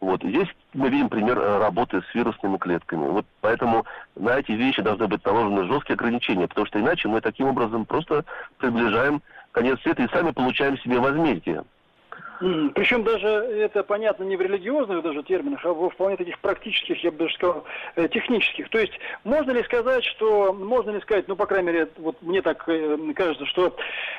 Вот. 0.00 0.22
Здесь 0.22 0.48
мы 0.74 0.90
видим 0.90 1.08
пример 1.08 1.38
э, 1.38 1.58
работы 1.58 2.02
с 2.02 2.14
вирусными 2.14 2.56
клетками. 2.56 3.08
Вот 3.08 3.26
поэтому 3.40 3.84
на 4.14 4.38
эти 4.38 4.52
вещи 4.52 4.80
должны 4.80 5.08
быть 5.08 5.24
наложены 5.24 5.64
жесткие 5.66 5.94
ограничения, 5.94 6.46
потому 6.46 6.66
что 6.66 6.78
иначе 6.78 7.08
мы 7.08 7.20
таким 7.20 7.48
образом 7.48 7.84
просто 7.84 8.24
приближаем 8.58 9.22
конец 9.52 9.80
света 9.80 10.04
и 10.04 10.08
сами 10.08 10.30
получаем 10.30 10.78
себе 10.78 11.00
возмездие. 11.00 11.64
Причем 12.40 13.02
даже 13.02 13.26
это 13.28 13.82
понятно 13.82 14.22
не 14.22 14.36
в 14.36 14.40
религиозных 14.40 15.02
даже 15.02 15.22
терминах, 15.24 15.64
а 15.64 15.72
во 15.72 15.90
вполне 15.90 16.16
таких 16.16 16.38
практических, 16.38 17.02
я 17.02 17.10
бы 17.10 17.18
даже 17.18 17.34
сказал, 17.34 17.64
э, 17.96 18.06
технических. 18.08 18.68
То 18.68 18.78
есть 18.78 18.92
можно 19.24 19.50
ли 19.50 19.62
сказать, 19.64 20.04
что, 20.04 20.52
можно 20.52 20.90
ли 20.90 21.00
сказать, 21.00 21.26
ну, 21.26 21.34
по 21.34 21.46
крайней 21.46 21.66
мере, 21.66 21.88
вот 21.96 22.22
мне 22.22 22.40
так 22.40 22.62
э, 22.68 22.96
кажется, 23.16 23.44
что, 23.46 23.74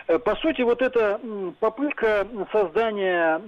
э, 0.08 0.19
по 0.19 0.36
сути, 0.36 0.62
вот 0.63 0.82
эта 0.82 1.19
попытка 1.60 2.27
создания, 2.51 3.39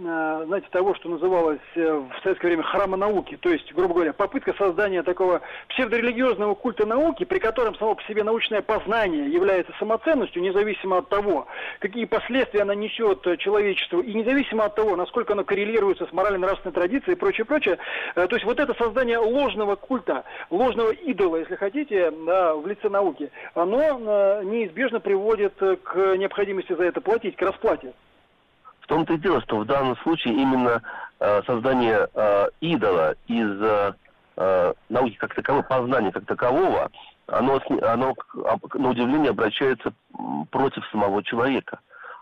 знаете, 0.45 0.67
того, 0.71 0.95
что 0.95 1.09
называлось 1.09 1.59
в 1.75 2.09
советское 2.23 2.47
время 2.47 2.63
храма 2.63 2.95
науки, 2.95 3.37
то 3.41 3.49
есть, 3.49 3.73
грубо 3.73 3.95
говоря, 3.95 4.13
попытка 4.13 4.53
создания 4.53 5.03
такого 5.03 5.41
псевдорелигиозного 5.69 6.55
культа 6.55 6.85
науки, 6.85 7.25
при 7.25 7.39
котором 7.39 7.75
само 7.75 7.95
по 7.95 8.03
себе 8.03 8.23
научное 8.23 8.61
познание 8.61 9.29
является 9.29 9.73
самоценностью, 9.79 10.41
независимо 10.41 10.99
от 10.99 11.09
того, 11.09 11.47
какие 11.79 12.05
последствия 12.05 12.61
она 12.61 12.75
несет 12.75 13.37
человечеству, 13.39 14.01
и 14.01 14.13
независимо 14.13 14.60
независимо 14.61 14.65
от 14.65 14.75
того, 14.75 14.95
насколько 14.95 15.33
оно 15.33 15.43
коррелируется 15.43 16.05
с 16.05 16.13
морально-нравственной 16.13 16.73
традицией 16.73 17.13
и 17.13 17.19
прочее, 17.19 17.45
прочее. 17.45 17.77
Э, 18.15 18.27
то 18.27 18.35
есть 18.35 18.45
вот 18.45 18.59
это 18.59 18.73
создание 18.73 19.17
ложного 19.17 19.75
культа, 19.75 20.23
ложного 20.49 20.91
идола, 20.91 21.37
если 21.37 21.55
хотите, 21.55 22.11
в 22.11 22.67
лице 22.67 22.89
науки, 22.89 23.31
оно 23.55 23.79
э, 23.79 24.43
неизбежно 24.43 24.99
приводит 24.99 25.53
к 25.57 26.17
необходимости 26.17 26.73
за 26.73 26.83
это 26.83 27.01
платить, 27.01 27.35
к 27.35 27.41
расплате. 27.41 27.93
В 28.81 28.87
том-то 28.87 29.13
и 29.13 29.17
дело, 29.17 29.41
что 29.41 29.57
в 29.57 29.65
данном 29.65 29.95
случае 29.97 30.33
именно 30.33 30.81
э, 31.19 31.41
создание 31.45 32.07
идола 32.61 33.15
из 33.27 34.01
науки 34.89 35.17
как 35.17 35.35
такового, 35.35 35.61
познания 35.61 36.11
как 36.11 36.25
такового, 36.25 36.89
оно, 37.27 37.61
оно 37.81 38.15
на 38.73 38.89
удивление 38.89 39.29
обращается 39.29 39.93
против 40.49 40.83
самого 40.87 41.21
человека 41.21 41.79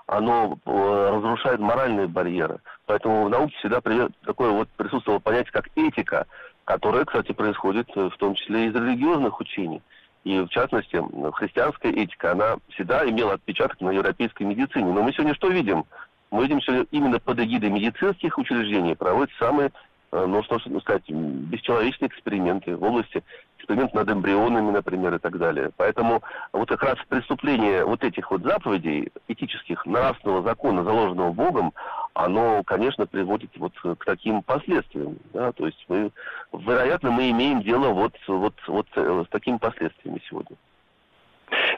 оно 0.10 0.58
э, 0.65 1.10
разрушает 1.13 1.60
моральные 1.60 2.08
барьеры. 2.08 2.60
Поэтому 2.88 3.26
в 3.26 3.30
науке 3.30 3.56
всегда 3.60 3.80
такое 4.26 4.50
вот 4.50 4.67
присутствовало 4.69 5.19
понятие, 5.19 5.52
как 5.52 5.69
этика, 5.76 6.26
которое, 6.65 7.06
кстати, 7.06 7.32
происходит 7.32 7.88
э, 7.95 8.10
в 8.10 8.17
том 8.17 8.34
числе 8.34 8.65
из 8.65 8.76
религиозных 8.76 9.39
учений. 9.39 9.82
И, 10.24 10.39
в 10.39 10.50
частности, 10.50 11.02
христианская 11.34 11.91
этика, 11.91 12.32
она 12.32 12.58
всегда 12.69 13.08
имела 13.08 13.34
отпечаток 13.34 13.80
на 13.82 13.91
европейской 13.91 14.43
медицине. 14.43 14.91
Но 14.91 15.04
мы 15.04 15.13
сегодня 15.13 15.36
что 15.36 15.48
видим? 15.48 15.86
Мы 16.32 16.43
видим, 16.43 16.60
что 16.62 16.86
именно 16.91 17.19
под 17.19 17.39
эгидой 17.39 17.69
медицинских 17.69 18.38
учреждений 18.38 18.95
проводят 18.95 19.34
самые 19.38 19.72
ну, 20.12 20.43
что 20.43 20.60
сказать, 20.60 21.10
бесчеловечные 21.10 22.08
эксперименты 22.08 22.76
в 22.76 22.84
области 22.84 23.24
экспериментов 23.58 23.93
над 23.93 24.10
эмбрионами, 24.10 24.72
например, 24.72 25.15
и 25.15 25.19
так 25.19 25.38
далее. 25.38 25.72
Поэтому 25.78 26.24
вот 26.54 26.69
как 26.69 26.84
раз 26.84 26.98
преступление 27.08 27.86
вот 27.86 28.04
этих 28.04 28.32
вот 28.32 28.41
заповедей 28.43 29.12
этических, 29.28 29.86
нравственного 29.86 30.41
закона, 30.43 30.84
заложенного 30.84 31.32
Богом, 31.32 31.74
оно, 32.13 32.63
конечно, 32.63 33.06
приводит 33.06 33.52
вот 33.58 33.74
к 33.80 34.06
таким 34.06 34.41
последствиям. 34.41 35.17
Да? 35.34 35.52
То 35.52 35.67
есть 35.67 35.84
мы, 35.88 36.12
вероятно, 36.54 37.12
мы 37.12 37.30
имеем 37.30 37.62
дело 37.62 37.89
вот, 37.89 38.13
вот, 38.28 38.56
вот 38.67 38.88
с 38.95 39.28
такими 39.30 39.58
последствиями 39.58 40.22
сегодня. 40.28 40.56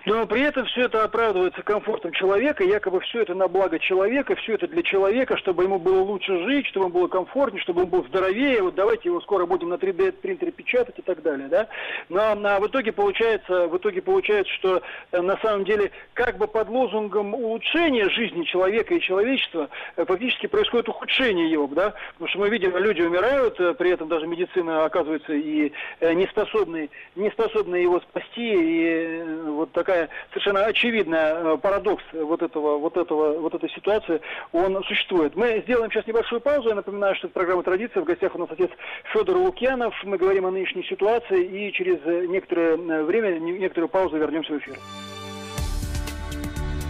Но 0.06 0.26
при 0.26 0.42
этом 0.42 0.66
все 0.66 0.86
это 0.86 1.04
оправдывается 1.04 1.62
комфортом 1.62 2.12
человека, 2.12 2.64
якобы 2.64 3.02
все 3.02 3.22
это 3.22 3.36
на 3.36 3.48
благо 3.48 3.78
человека, 3.78 4.36
все 4.36 4.56
это 4.56 4.68
для 4.68 4.82
человека, 4.82 5.38
чтобы 5.38 5.64
ему 5.64 5.78
было 5.78 6.02
лучше 6.02 6.44
жить, 6.46 6.66
чтобы 6.68 6.88
ему 6.88 6.94
было 7.00 7.08
комфортнее, 7.08 7.62
чтобы 7.62 7.84
он 7.84 7.88
был 7.90 8.04
здоровее, 8.06 8.64
вот 8.64 8.76
давайте 8.76 9.10
его 9.10 9.22
скоро 9.22 9.46
будем 9.46 9.70
на 9.70 9.76
3D 9.76 10.14
принтере 10.14 10.52
печатать 10.52 10.98
и 10.98 11.02
так 11.04 11.22
далее, 11.22 11.48
да. 11.50 11.68
Но 12.10 12.20
а 12.22 12.60
в 12.60 12.68
итоге 12.68 12.92
получается, 12.92 13.68
в 13.68 13.78
итоге 13.78 14.02
получается, 14.02 14.52
что 14.54 14.82
э, 15.12 15.22
на 15.22 15.38
самом 15.38 15.66
деле 15.66 15.92
как 16.14 16.38
бы 16.38 16.48
под 16.48 16.70
лозунгом 16.70 17.34
улучшения 17.34 18.10
жизни 18.10 18.44
человека 18.44 18.96
и 18.96 19.02
человечества 19.02 19.70
э, 19.98 20.06
фактически 20.06 20.48
происходит 20.48 20.90
ухудшение 20.90 21.52
его, 21.52 21.68
да, 21.68 21.94
потому 22.14 22.30
что 22.30 22.40
мы 22.40 22.50
видим, 22.50 22.76
люди 22.76 23.02
умирают, 23.02 23.60
э, 23.60 23.76
при 23.76 23.92
этом 23.92 24.08
даже 24.08 24.26
медицина 24.26 24.86
оказывается 24.86 25.34
и 25.34 25.72
не 26.02 26.26
способной, 26.28 26.90
не 27.16 27.30
способной 27.30 27.84
его 27.84 28.00
спасти, 28.00 28.54
и 28.54 29.24
вот 29.46 29.72
такая 29.72 29.91
совершенно 30.30 30.66
очевидная 30.66 31.36
э, 31.36 31.58
парадокс 31.58 32.04
вот 32.14 32.42
этого, 32.42 32.78
вот 32.78 32.98
этого, 32.98 33.40
вот 33.40 33.54
этой 33.54 33.70
ситуации, 33.70 34.22
он 34.52 34.84
существует. 34.84 35.36
Мы 35.36 35.62
сделаем 35.66 35.92
сейчас 35.92 36.08
небольшую 36.08 36.42
паузу. 36.42 36.70
Я 36.70 36.76
напоминаю, 36.76 37.16
что 37.16 37.28
это 37.28 37.34
программа 37.34 37.64
«Традиция». 37.64 38.02
В 38.02 38.06
гостях 38.06 38.36
у 38.36 38.40
нас 38.40 38.50
отец 38.52 38.72
Федор 39.14 39.38
Лукьянов. 39.38 39.94
Мы 40.04 40.18
говорим 40.18 40.46
о 40.46 40.52
нынешней 40.52 40.84
ситуации 40.84 41.44
и 41.44 41.72
через 41.74 42.00
некоторое 42.30 42.78
э, 42.78 43.04
время, 43.04 43.40
некоторую 43.40 43.90
паузу 43.90 44.18
вернемся 44.18 44.54
в 44.54 44.58
эфир. 44.58 44.76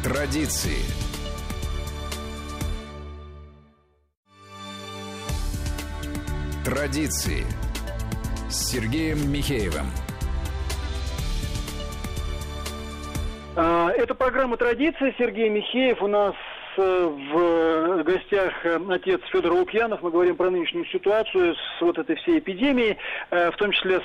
Традиции. 0.04 0.82
Традиции 6.66 7.44
с 8.50 8.72
Сергеем 8.72 9.32
Михеевым. 9.32 9.88
Это 13.56 14.16
программа 14.16 14.56
«Традиция». 14.56 15.14
Сергей 15.18 15.50
Михеев 15.50 16.02
у 16.02 16.08
нас 16.08 16.36
э, 16.78 16.82
в 16.82 18.04
гостях 18.04 18.54
э, 18.66 18.80
отец 18.90 19.22
Федор 19.32 19.52
Лукьянов. 19.54 20.02
Мы 20.02 20.12
говорим 20.12 20.38
про 20.38 20.50
нынешнюю 20.50 20.86
ситуацию 20.86 21.56
с 21.56 21.82
вот 21.82 21.98
этой 21.98 22.16
всей 22.18 22.40
эпидемией, 22.40 22.98
э, 23.30 23.52
в 23.52 23.58
том 23.58 23.72
числе 23.72 24.02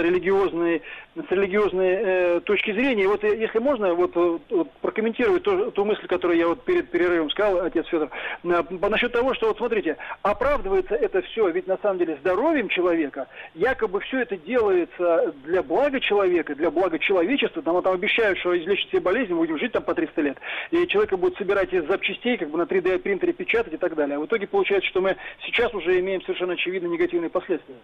религиозной 0.00 0.82
с 1.14 1.30
религиозной 1.30 1.88
э, 1.90 2.40
точки 2.40 2.72
зрения. 2.72 3.06
Вот 3.06 3.22
э, 3.22 3.36
если 3.36 3.58
можно, 3.58 3.92
вот, 3.94 4.12
э, 4.16 4.38
вот 4.48 4.70
прокомментировать 4.80 5.42
ту, 5.42 5.70
ту 5.70 5.84
мысль, 5.84 6.06
которую 6.06 6.38
я 6.38 6.48
вот 6.48 6.64
перед 6.64 6.90
перерывом 6.90 7.30
сказал, 7.30 7.60
отец 7.60 7.86
Федор, 7.88 8.08
э, 8.44 8.62
насчет 8.88 9.12
того, 9.12 9.34
что 9.34 9.48
вот 9.48 9.58
смотрите, 9.58 9.98
оправдывается 10.22 10.94
это 10.94 11.20
все, 11.22 11.48
ведь 11.50 11.66
на 11.66 11.76
самом 11.78 11.98
деле 11.98 12.16
здоровьем 12.20 12.68
человека, 12.68 13.28
якобы 13.54 14.00
все 14.00 14.20
это 14.20 14.38
делается 14.38 15.34
для 15.44 15.62
блага 15.62 16.00
человека, 16.00 16.54
для 16.54 16.70
блага 16.70 16.98
человечества, 16.98 17.60
там, 17.60 17.82
там 17.82 17.92
обещают, 17.92 18.38
что 18.38 18.58
излечить 18.58 18.88
все 18.88 19.00
болезни, 19.00 19.34
будем 19.34 19.58
жить 19.58 19.72
там 19.72 19.82
по 19.82 19.94
300 19.94 20.20
лет, 20.22 20.38
и 20.70 20.86
человека 20.86 21.18
будут 21.18 21.36
собирать 21.36 21.72
из 21.74 21.86
запчастей, 21.86 22.38
как 22.38 22.48
бы 22.48 22.56
на 22.56 22.62
3D 22.62 22.98
принтере 23.00 23.34
печатать 23.34 23.74
и 23.74 23.78
так 23.78 23.94
далее. 23.94 24.16
А 24.16 24.20
в 24.20 24.26
итоге 24.26 24.46
получается, 24.46 24.88
что 24.88 25.02
мы 25.02 25.16
сейчас 25.44 25.74
уже 25.74 26.00
имеем 26.00 26.22
совершенно 26.22 26.54
очевидно 26.54 26.86
негативные 26.86 27.28
последствия. 27.28 27.76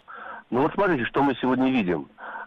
Ну 0.50 0.62
вот 0.62 0.72
смотрите, 0.72 1.04
что 1.04 1.22
мы 1.22 1.34
сегодня 1.34 1.70
видим. 1.70 1.97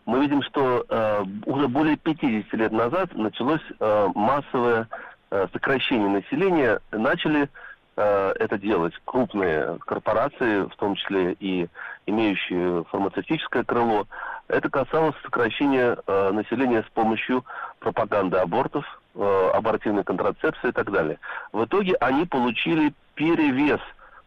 Мы 0.05 0.21
видим, 0.21 0.41
что 0.43 0.85
э, 0.87 1.23
уже 1.45 1.67
более 1.67 1.97
50 1.97 2.53
лет 2.53 2.71
назад 2.71 3.15
началось 3.15 3.61
э, 3.79 4.07
массовое 4.15 4.87
э, 5.29 5.47
сокращение 5.53 6.09
населения. 6.09 6.79
Начали 6.91 7.49
э, 7.95 8.33
это 8.39 8.57
делать 8.57 8.93
крупные 9.05 9.77
корпорации, 9.85 10.63
в 10.63 10.75
том 10.75 10.95
числе 10.95 11.33
и 11.39 11.67
имеющие 12.07 12.83
фармацевтическое 12.85 13.63
крыло. 13.63 14.07
Это 14.47 14.69
касалось 14.69 15.15
сокращения 15.23 15.97
э, 16.05 16.31
населения 16.31 16.83
с 16.83 16.91
помощью 16.93 17.45
пропаганды 17.79 18.37
абортов, 18.37 18.85
э, 19.15 19.49
абортивной 19.53 20.03
контрацепции 20.03 20.69
и 20.69 20.73
так 20.73 20.91
далее. 20.91 21.19
В 21.53 21.63
итоге 21.63 21.95
они 22.01 22.25
получили 22.25 22.93
перевес 23.15 23.81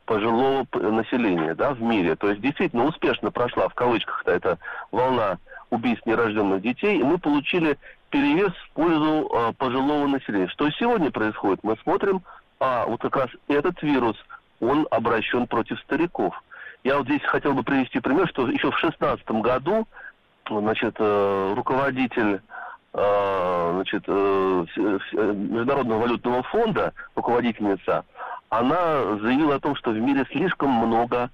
пожилого 0.05 0.67
населения 0.73 1.55
да, 1.55 1.73
в 1.73 1.83
мире. 1.83 2.17
То 2.17 2.29
есть 2.29 2.40
действительно 2.40 2.85
успешно 2.85 3.31
прошла 3.31 3.69
в 3.69 3.75
кавычках 3.75 4.23
эта 4.27 4.59
волна 4.93 5.38
убийств 5.71 6.07
нерожденных 6.07 6.62
детей, 6.62 7.01
и 7.01 7.03
мы 7.03 7.19
получили 7.19 7.79
перевес 8.11 8.53
в 8.53 8.71
пользу 8.75 9.29
э, 9.33 9.53
пожилого 9.59 10.07
населения. 10.07 10.49
Что 10.49 10.71
сегодня 10.71 11.11
происходит? 11.11 11.61
Мы 11.64 11.77
смотрим, 11.83 12.23
а 12.61 12.87
вот 12.87 13.01
как 13.01 13.17
раз 13.17 13.29
этот 13.49 13.83
вирус, 13.83 14.17
он 14.61 14.87
обращен 14.90 15.47
против 15.47 15.81
стариков. 15.81 16.40
Я 16.85 16.99
вот 16.99 17.07
здесь 17.07 17.23
хотел 17.25 17.55
бы 17.55 17.62
привести 17.62 17.99
пример, 17.99 18.29
что 18.29 18.47
еще 18.47 18.71
в 18.71 18.81
2016 18.81 19.31
году 19.43 19.88
значит, 20.49 20.95
э, 20.99 21.53
руководитель 21.57 22.40
э, 22.93 23.71
значит, 23.75 24.05
э, 24.07 24.67
Международного 24.77 26.01
валютного 26.01 26.43
фонда, 26.45 26.93
руководительница, 27.17 28.05
она 28.59 29.19
заявила 29.19 29.57
о 29.57 29.61
том, 29.61 29.77
что 29.77 29.90
в 29.90 29.99
мире 29.99 30.25
слишком 30.31 30.71
много 30.71 31.31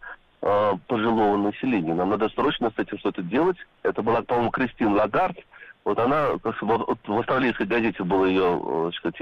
пожилого 0.87 1.37
населения. 1.37 1.93
Нам 1.93 2.09
надо 2.09 2.31
срочно 2.31 2.73
с 2.75 2.79
этим 2.79 2.99
что-то 2.99 3.21
делать. 3.21 3.59
Это 3.83 4.01
была, 4.01 4.23
по-моему, 4.23 4.51
Кристин 4.51 4.95
Лагард. 4.95 5.37
Вот 5.85 5.99
она, 5.99 6.29
вот 6.63 6.99
в 7.07 7.19
австралийской 7.19 7.67
газете 7.67 8.03
была 8.05 8.27
ее, 8.27 8.91
сказать, 8.97 9.19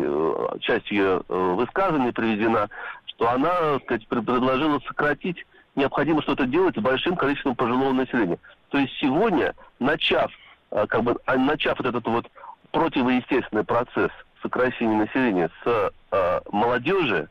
часть 0.60 0.88
ее 0.92 1.20
высказывания 1.28 2.12
приведена, 2.12 2.68
что 3.06 3.30
она, 3.30 3.80
сказать, 3.80 4.06
предложила 4.06 4.78
сократить 4.86 5.44
необходимо 5.78 6.20
что-то 6.22 6.46
делать 6.46 6.76
с 6.76 6.80
большим 6.80 7.16
количеством 7.16 7.54
пожилого 7.54 7.92
населения. 7.92 8.38
То 8.68 8.78
есть 8.78 8.92
сегодня, 9.00 9.54
начав, 9.78 10.30
э, 10.70 10.86
как 10.86 11.02
бы, 11.02 11.16
а, 11.24 11.36
начав 11.36 11.78
вот 11.78 11.86
этот 11.86 12.06
вот 12.06 12.26
противоестественный 12.72 13.64
процесс 13.64 14.10
сокращения 14.42 14.96
населения 14.96 15.50
с 15.64 15.92
э, 16.12 16.40
молодежи, 16.52 17.28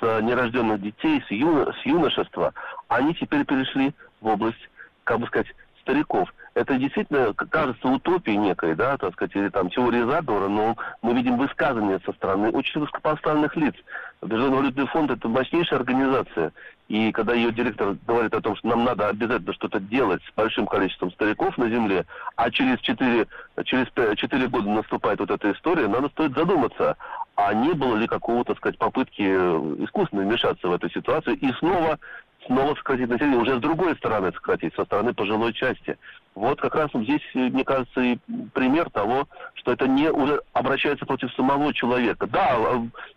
с 0.00 0.20
нерожденных 0.22 0.80
детей, 0.80 1.22
с, 1.26 1.30
юно, 1.30 1.72
с 1.72 1.86
юношества, 1.86 2.52
они 2.88 3.14
теперь 3.14 3.44
перешли 3.44 3.92
в 4.20 4.26
область, 4.26 4.70
как 5.04 5.20
бы 5.20 5.26
сказать, 5.26 5.48
стариков. 5.82 6.32
Это 6.58 6.76
действительно 6.76 7.32
кажется 7.34 7.86
утопией 7.86 8.36
некой, 8.36 8.74
да, 8.74 8.96
так 8.96 9.12
сказать, 9.12 9.36
или 9.36 9.48
там 9.48 9.70
теорией 9.70 10.10
заговора, 10.10 10.48
но 10.48 10.76
мы 11.02 11.14
видим 11.14 11.36
высказывания 11.36 12.00
со 12.04 12.12
стороны 12.14 12.50
очень 12.50 12.80
высокопоставленных 12.80 13.54
лиц. 13.54 13.74
Международный 14.22 14.56
валютный 14.56 14.86
фонд– 14.88 15.10
это 15.12 15.28
мощнейшая 15.28 15.78
организация. 15.78 16.52
И 16.88 17.12
когда 17.12 17.34
ее 17.34 17.52
директор 17.52 17.94
говорит 18.08 18.34
о 18.34 18.40
том, 18.40 18.56
что 18.56 18.66
нам 18.66 18.82
надо 18.82 19.08
обязательно 19.08 19.52
что-то 19.52 19.78
делать 19.78 20.20
с 20.24 20.34
большим 20.34 20.66
количеством 20.66 21.12
стариков 21.12 21.56
на 21.58 21.70
Земле, 21.70 22.06
а 22.34 22.50
через 22.50 22.80
4, 22.80 23.28
через 23.64 23.86
4 24.16 24.48
года 24.48 24.68
наступает 24.68 25.20
вот 25.20 25.30
эта 25.30 25.52
история, 25.52 25.86
надо 25.86 26.08
стоит 26.08 26.34
задуматься, 26.34 26.96
а 27.36 27.54
не 27.54 27.72
было 27.72 27.94
ли 27.94 28.08
какого-то, 28.08 28.56
сказать, 28.56 28.78
попытки 28.78 29.22
искусственно 29.22 30.22
вмешаться 30.22 30.66
в 30.66 30.72
эту 30.72 30.90
ситуацию 30.90 31.36
и 31.36 31.52
снова 31.52 32.00
снова 32.48 32.74
сократить 32.74 33.08
население, 33.08 33.38
уже 33.38 33.56
с 33.56 33.60
другой 33.60 33.94
стороны 33.96 34.32
сократить, 34.32 34.74
со 34.74 34.84
стороны 34.84 35.14
пожилой 35.14 35.52
части. 35.52 35.96
Вот 36.34 36.60
как 36.60 36.74
раз 36.74 36.90
здесь, 36.92 37.22
мне 37.34 37.64
кажется, 37.64 38.00
и 38.00 38.18
пример 38.52 38.90
того, 38.90 39.28
что 39.54 39.72
это 39.72 39.86
не 39.86 40.10
уже 40.10 40.42
обращается 40.52 41.06
против 41.06 41.32
самого 41.34 41.72
человека. 41.72 42.26
Да, 42.26 42.58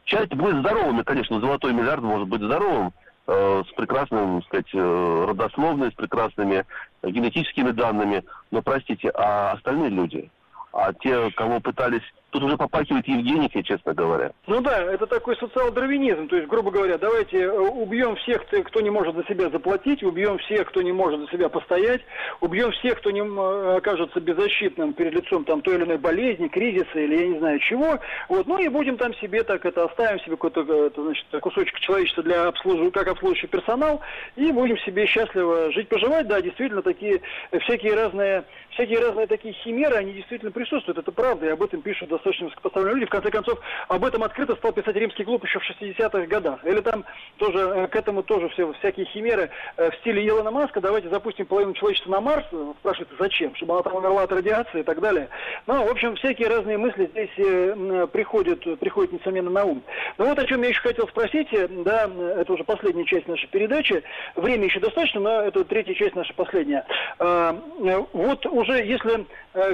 часть 0.06 0.34
будет 0.34 0.60
здоровыми, 0.60 1.02
конечно, 1.02 1.40
золотой 1.40 1.74
миллиард 1.74 2.04
может 2.04 2.28
быть 2.28 2.42
здоровым, 2.42 2.94
Э, 3.28 3.64
с 3.66 3.74
прекрасным, 3.76 4.42
так 4.42 4.48
сказать, 4.48 4.70
э, 4.74 5.26
родословной, 5.30 5.92
с 5.92 5.94
прекрасными 5.94 6.66
генетическими 7.02 7.72
данными. 7.72 8.24
Но, 8.50 8.62
простите, 8.62 9.10
а 9.14 9.52
остальные 9.52 9.90
люди? 9.90 10.30
А 10.74 10.92
те, 10.94 11.30
кого 11.32 11.60
пытались 11.60 12.04
Тут 12.32 12.44
уже 12.44 12.56
попахивает 12.56 13.06
Евгеникой, 13.10 13.62
честно 13.62 13.94
говоря. 13.94 14.32
Ну 14.48 14.62
да, 14.62 14.82
это 14.84 15.06
такой 15.06 15.36
социал-дарвинизм. 15.36 16.30
То 16.30 16.38
есть, 16.38 16.48
грубо 16.48 16.72
говоря, 16.72 16.98
давайте 16.98 17.42
э, 17.42 17.52
убьем 17.52 18.16
всех, 18.16 18.46
кто 18.46 18.80
не 18.80 18.90
может 18.90 19.18
за 19.18 19.26
себя 19.26 19.50
заплатить, 19.50 20.02
убьем 20.02 20.38
всех, 20.38 20.70
кто 20.70 20.82
не 20.82 20.94
может 20.94 21.20
за 21.20 21.28
себя 21.28 21.50
постоять, 21.50 22.02
убьем 22.40 22.72
всех, 22.72 23.00
кто 23.00 23.12
не 23.12 23.20
э, 23.20 23.78
окажется 23.78 24.22
беззащитным 24.22 24.94
перед 24.94 25.14
лицом 25.14 25.44
там 25.44 25.62
той 25.62 25.76
или 25.76 25.84
иной 25.84 25.98
болезни, 25.98 26.48
кризиса 26.48 27.00
или 27.00 27.18
я 27.20 27.28
не 27.28 27.40
знаю 27.40 27.60
чего. 27.60 28.00
Вот, 28.30 28.48
ну 28.48 28.58
и 28.60 28.70
будем 28.70 28.96
там 28.96 29.14
себе 29.16 29.44
так 29.44 29.66
это 29.66 29.84
оставим 29.84 30.20
себе 30.22 30.38
какой-то 30.38 30.62
э, 30.62 30.88
это, 30.88 31.04
значит, 31.04 31.26
кусочек 31.42 31.78
человечества 31.82 32.24
для 32.24 32.48
обслуживания, 32.48 32.92
как 32.92 33.10
обслуживающий 33.10 33.50
персонал, 33.50 34.00
и 34.38 34.54
будем 34.54 34.78
себе 34.78 35.06
счастливо 35.06 35.70
жить, 35.74 35.90
поживать. 35.90 36.30
Да, 36.30 36.42
действительно, 36.42 36.82
такие 36.82 37.22
всякие 37.60 37.94
разные, 37.96 38.46
всякие 38.72 39.00
разные 39.00 39.28
такие 39.28 39.54
химеры, 39.54 39.96
они 39.96 40.14
действительно 40.14 40.52
присутствуют. 40.52 40.98
Это 40.98 41.12
правда, 41.12 41.48
и 41.48 41.50
об 41.50 41.62
этом 41.64 41.82
пишут 41.82 42.10
достаточно 42.10 42.46
высокопоставленные 42.48 42.96
люди. 42.96 43.06
В 43.06 43.10
конце 43.10 43.30
концов, 43.30 43.60
об 43.88 44.06
этом 44.06 44.24
открыто 44.24 44.56
стал 44.56 44.72
писать 44.72 44.96
римский 44.96 45.24
клуб 45.24 45.44
еще 45.44 45.60
в 45.60 45.70
60-х 45.70 46.26
годах. 46.28 46.66
Или 46.66 46.82
там 46.82 47.06
тоже 47.38 47.60
э, 47.60 47.88
к 47.88 47.96
этому 47.96 48.24
тоже 48.24 48.50
все 48.50 48.72
всякие 48.74 49.06
химеры 49.08 49.50
э, 49.78 49.92
в 49.92 49.96
стиле 49.96 50.28
Илона 50.28 50.52
Маска. 50.52 50.82
Давайте 50.82 51.10
запустим 51.10 51.46
половину 51.46 51.74
человечества 51.74 52.12
на 52.12 52.22
Марс. 52.22 52.46
Спрашивается, 52.80 53.16
зачем? 53.20 53.56
Чтобы 53.56 53.74
она 53.74 53.84
там 53.84 53.96
умерла 53.96 54.24
от 54.24 54.32
радиации 54.32 54.82
и 54.82 54.84
так 54.84 55.00
далее. 55.00 55.30
Ну, 55.68 55.86
в 55.86 55.92
общем, 55.92 56.16
всякие 56.16 56.48
разные 56.48 56.78
мысли 56.78 57.08
здесь 57.08 57.30
э, 57.38 58.08
приходят, 58.12 58.64
приходят, 58.80 59.12
несомненно, 59.12 59.50
на 59.50 59.66
ум. 59.66 59.84
Но 60.18 60.26
вот 60.26 60.40
о 60.40 60.46
чем 60.46 60.62
я 60.64 60.70
еще 60.70 60.82
хотел 60.82 61.08
спросить. 61.08 61.50
Да, 61.84 62.10
это 62.38 62.54
уже 62.54 62.64
последняя 62.64 63.06
часть 63.06 63.28
нашей 63.28 63.48
передачи. 63.48 64.04
Время 64.36 64.66
еще 64.66 64.80
достаточно, 64.80 65.20
но 65.20 65.42
это 65.42 65.64
третья 65.66 65.94
часть 65.94 66.16
наша 66.16 66.34
последняя. 66.34 66.86
Вот 67.20 68.46
уже 68.62 68.86
если 68.86 69.26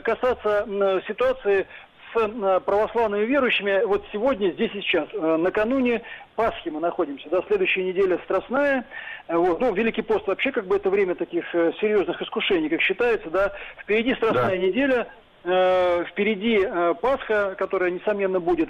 касаться 0.02 0.66
ситуации 1.08 1.68
с 2.14 2.20
э, 2.20 2.60
православными 2.62 3.26
верующими 3.26 3.84
вот 3.86 4.04
сегодня, 4.12 4.52
здесь 4.52 4.72
и 4.74 4.82
сейчас. 4.82 5.08
Э, 5.14 5.38
накануне 5.38 6.02
Пасхи 6.36 6.70
мы 6.70 6.80
находимся, 6.80 7.30
да, 7.30 7.42
следующая 7.48 7.84
неделя 7.84 8.20
Страстная. 8.26 8.86
Э, 9.28 9.36
вот, 9.36 9.60
ну, 9.60 9.74
Великий 9.74 10.02
пост 10.02 10.28
вообще 10.28 10.52
как 10.52 10.68
бы 10.68 10.78
это 10.78 10.90
время 10.90 11.16
таких 11.16 11.46
серьезных 11.52 12.22
искушений, 12.22 12.70
как 12.70 12.82
считается, 12.82 13.30
да. 13.30 13.54
Впереди 13.82 14.16
Страстная 14.16 14.50
да. 14.50 14.58
неделя, 14.58 15.08
э, 15.48 16.06
впереди 16.06 16.60
э, 16.62 16.94
Пасха, 17.02 17.56
которая, 17.58 17.92
несомненно, 17.92 18.40
будет. 18.40 18.70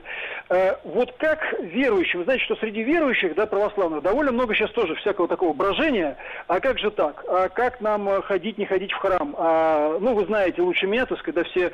Э, 0.50 0.76
вот 0.84 1.14
как 1.18 1.40
верующим, 1.60 2.24
знаете, 2.24 2.44
что 2.46 2.56
среди 2.58 2.84
верующих, 2.84 3.36
да, 3.36 3.46
православных, 3.46 4.04
довольно 4.04 4.32
много 4.32 4.56
сейчас 4.56 4.72
тоже 4.72 4.96
всякого 4.96 5.28
такого 5.28 5.54
брожения, 5.54 6.18
а 6.48 6.60
как 6.60 6.80
же 6.80 6.92
так? 6.92 7.24
А 7.28 7.50
как 7.50 7.82
нам 7.82 8.22
ходить, 8.22 8.58
не 8.58 8.66
ходить 8.66 8.92
в 8.92 8.98
храм? 8.98 9.36
А, 9.38 9.98
ну, 10.00 10.14
вы 10.14 10.26
знаете 10.26 10.62
лучше 10.62 10.88
меня, 10.88 11.06
так 11.06 11.20
сказать, 11.20 11.36
да, 11.36 11.44
все 11.44 11.72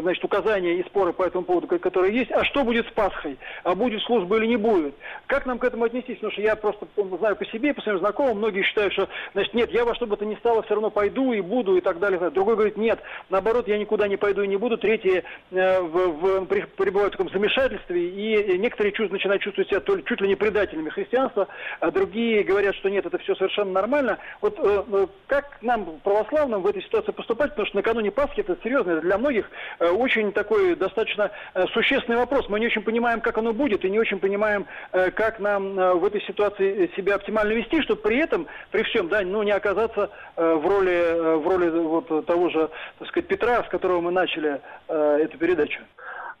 значит, 0.00 0.24
указания 0.24 0.74
и 0.74 0.84
споры 0.84 1.12
по 1.12 1.22
этому 1.22 1.44
поводу, 1.44 1.66
которые 1.78 2.14
есть. 2.14 2.32
А 2.32 2.44
что 2.44 2.64
будет 2.64 2.86
с 2.86 2.90
Пасхой? 2.90 3.38
А 3.64 3.74
будет 3.74 4.02
служба 4.02 4.36
или 4.38 4.46
не 4.46 4.56
будет? 4.56 4.94
Как 5.26 5.46
нам 5.46 5.58
к 5.58 5.64
этому 5.64 5.84
отнестись? 5.84 6.16
Потому 6.16 6.32
что 6.32 6.42
я 6.42 6.56
просто 6.56 6.86
знаю 7.18 7.36
по 7.36 7.44
себе, 7.46 7.74
по 7.74 7.82
своим 7.82 7.98
знакомым, 7.98 8.38
многие 8.38 8.62
считают, 8.62 8.92
что, 8.92 9.08
значит, 9.34 9.54
нет, 9.54 9.70
я 9.70 9.84
во 9.84 9.94
что 9.94 10.06
бы 10.06 10.16
то 10.16 10.24
ни 10.24 10.34
стало 10.36 10.62
все 10.62 10.74
равно 10.74 10.90
пойду 10.90 11.32
и 11.32 11.40
буду 11.40 11.76
и 11.76 11.80
так 11.80 11.98
далее. 11.98 12.18
Другой 12.30 12.54
говорит, 12.54 12.76
нет, 12.76 13.00
наоборот, 13.30 13.68
я 13.68 13.78
никуда 13.78 14.07
не 14.08 14.16
пойду 14.16 14.42
и 14.42 14.48
не 14.48 14.56
буду, 14.56 14.78
третьи 14.78 15.24
э, 15.50 15.80
в, 15.80 16.42
в, 16.42 16.46
пребывают 16.46 17.14
в 17.14 17.16
таком 17.16 17.32
замешательстве, 17.32 18.08
и 18.08 18.58
некоторые 18.58 18.92
чувств, 18.92 19.12
начинают 19.12 19.42
чувствовать 19.42 19.68
себя 19.68 19.80
то, 19.80 20.00
чуть 20.00 20.20
ли 20.20 20.28
не 20.28 20.34
предателями 20.34 20.90
христианства, 20.90 21.48
а 21.80 21.90
другие 21.90 22.42
говорят, 22.42 22.74
что 22.76 22.88
нет, 22.88 23.06
это 23.06 23.18
все 23.18 23.34
совершенно 23.34 23.72
нормально. 23.72 24.18
Вот 24.40 24.58
э, 24.58 24.84
э, 24.92 25.06
как 25.26 25.58
нам, 25.62 26.00
православным, 26.02 26.62
в 26.62 26.66
этой 26.66 26.82
ситуации 26.82 27.12
поступать, 27.12 27.50
потому 27.50 27.66
что 27.66 27.76
накануне 27.76 28.10
Пасхи 28.10 28.40
это 28.40 28.56
серьезно, 28.62 29.00
для 29.00 29.18
многих 29.18 29.50
э, 29.78 29.88
очень 29.88 30.32
такой 30.32 30.74
достаточно 30.74 31.30
э, 31.54 31.66
существенный 31.72 32.18
вопрос. 32.18 32.48
Мы 32.48 32.60
не 32.60 32.66
очень 32.66 32.82
понимаем, 32.82 33.20
как 33.20 33.38
оно 33.38 33.52
будет, 33.52 33.84
и 33.84 33.90
не 33.90 33.98
очень 33.98 34.18
понимаем, 34.18 34.66
э, 34.92 35.10
как 35.10 35.40
нам 35.40 35.78
э, 35.78 35.94
в 35.94 36.04
этой 36.04 36.22
ситуации 36.22 36.90
себя 36.96 37.16
оптимально 37.16 37.52
вести, 37.52 37.82
чтобы 37.82 38.00
при 38.02 38.18
этом, 38.18 38.46
при 38.70 38.82
всем, 38.84 39.08
да, 39.08 39.20
ну, 39.22 39.42
не 39.42 39.52
оказаться 39.52 40.10
в 40.38 40.66
роли, 40.66 40.92
э, 40.92 41.36
в 41.36 41.48
роли 41.48 41.68
вот 41.70 42.26
того 42.26 42.48
же, 42.48 42.70
так 42.98 43.08
сказать, 43.08 43.28
Петра, 43.28 43.64
с 43.64 43.68
которого 43.68 44.00
мы 44.00 44.12
начали 44.12 44.60
э, 44.88 45.18
эту 45.22 45.36
передачу. 45.38 45.80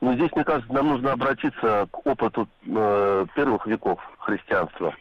Но 0.00 0.14
здесь, 0.14 0.30
мне 0.34 0.44
кажется, 0.44 0.72
нам 0.72 0.88
нужно 0.88 1.12
обратиться 1.12 1.88
к 1.90 2.06
опыту 2.06 2.48
э, 2.66 3.26
первых 3.34 3.66
веков 3.66 3.98
христианства. 4.18 4.94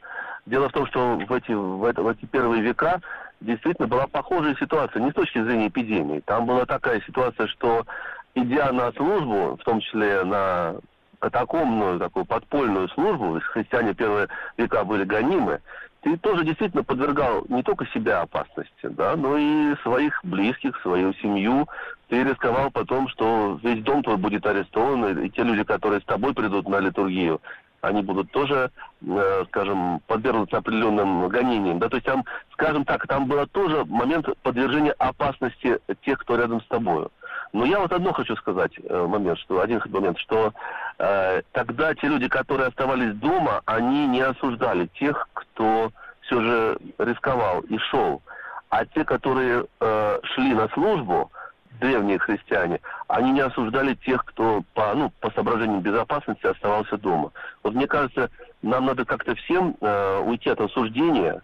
Дело 0.48 0.70
в 0.70 0.72
том, 0.72 0.88
что 0.88 1.16
в 1.16 1.34
эти, 1.34 1.52
в, 1.52 1.84
это, 1.86 2.02
в 2.02 2.08
эти 2.08 2.26
первые 2.26 2.64
века 2.64 3.02
действительно 3.42 3.88
была 3.88 4.08
похожая 4.08 4.56
ситуация, 4.56 5.02
не 5.02 5.12
с 5.12 5.14
точки 5.14 5.44
зрения 5.44 5.68
эпидемии. 5.68 6.22
Там 6.22 6.46
была 6.46 6.66
такая 6.66 7.02
ситуация, 7.02 7.48
что 7.48 7.86
идя 8.34 8.72
на 8.72 8.92
службу, 8.94 9.58
в 9.60 9.64
том 9.64 9.80
числе 9.82 10.24
на 10.24 10.78
катакомную, 11.20 12.00
такую 12.00 12.26
подпольную 12.26 12.90
службу, 12.90 13.40
христиане 13.42 13.94
первые 13.94 14.28
века 14.58 14.84
были 14.84 15.04
гонимы, 15.04 15.60
ты 16.08 16.18
тоже 16.18 16.46
действительно 16.46 16.84
подвергал 16.84 17.46
не 17.50 17.64
только 17.64 17.86
себя 17.88 18.22
опасности, 18.22 18.72
да, 18.84 19.16
но 19.18 19.38
и 19.38 19.76
своих 19.84 20.20
близких, 20.24 20.80
свою 20.82 21.14
семью. 21.16 21.68
Ты 22.08 22.24
рисковал 22.24 22.72
потом, 22.72 23.10
что 23.10 23.60
весь 23.62 23.84
дом 23.84 24.04
твой 24.04 24.16
будет 24.16 24.46
арестован, 24.46 25.20
и 25.20 25.30
те 25.30 25.44
люди, 25.44 25.64
которые 25.64 26.00
с 26.00 26.06
тобой 26.06 26.34
придут 26.34 26.70
на 26.70 26.80
литургию, 26.80 27.42
они 27.82 28.02
будут 28.04 28.32
тоже, 28.32 28.72
э, 29.06 29.44
скажем, 29.50 30.02
подвергнуться 30.08 30.58
определенным 30.58 31.28
гонениям. 31.28 31.80
Да, 31.80 31.90
то 31.90 31.98
есть 31.98 32.06
там, 32.06 32.24
скажем 32.54 32.86
так, 32.86 33.06
там 33.08 33.28
был 33.28 33.46
тоже 33.48 33.84
момент 33.86 34.28
подвержения 34.44 34.94
опасности 34.94 35.80
тех, 36.04 36.20
кто 36.20 36.38
рядом 36.38 36.62
с 36.62 36.68
тобой. 36.68 37.08
Но 37.54 37.66
я 37.66 37.80
вот 37.80 37.92
одно 37.92 38.14
хочу 38.14 38.36
сказать 38.36 38.72
э, 38.78 39.08
момент, 39.08 39.40
что 39.40 39.62
один 39.62 39.82
момент, 39.90 40.18
что 40.20 40.54
э, 41.00 41.42
тогда 41.52 41.94
те 41.96 42.08
люди, 42.08 42.28
которые 42.28 42.68
оставались 42.68 43.16
дома, 43.16 43.62
они 43.66 44.08
не 44.08 44.22
осуждали 44.22 44.88
тех, 45.00 45.28
кто 45.34 45.92
все 46.22 46.42
же 46.42 46.78
рисковал 46.98 47.62
и 47.62 47.78
шел. 47.78 48.22
А 48.70 48.86
те, 48.86 49.06
которые 49.06 49.66
э, 49.80 50.20
шли 50.24 50.54
на 50.54 50.68
службу, 50.70 51.32
древние 51.80 52.20
христиане, 52.20 52.80
они 53.08 53.32
не 53.32 53.42
осуждали 53.42 53.94
тех, 53.94 54.26
кто 54.26 54.64
по, 54.74 54.94
ну, 54.94 55.12
по 55.20 55.32
соображениям 55.32 55.82
безопасности 55.82 56.46
оставался 56.46 56.98
дома. 56.98 57.32
Вот 57.64 57.74
мне 57.74 57.88
кажется, 57.88 58.30
нам 58.62 58.86
надо 58.86 59.06
как-то 59.06 59.36
всем 59.36 59.76
э, 59.80 60.20
уйти 60.20 60.50
от 60.50 60.60
осуждения, 60.60 61.42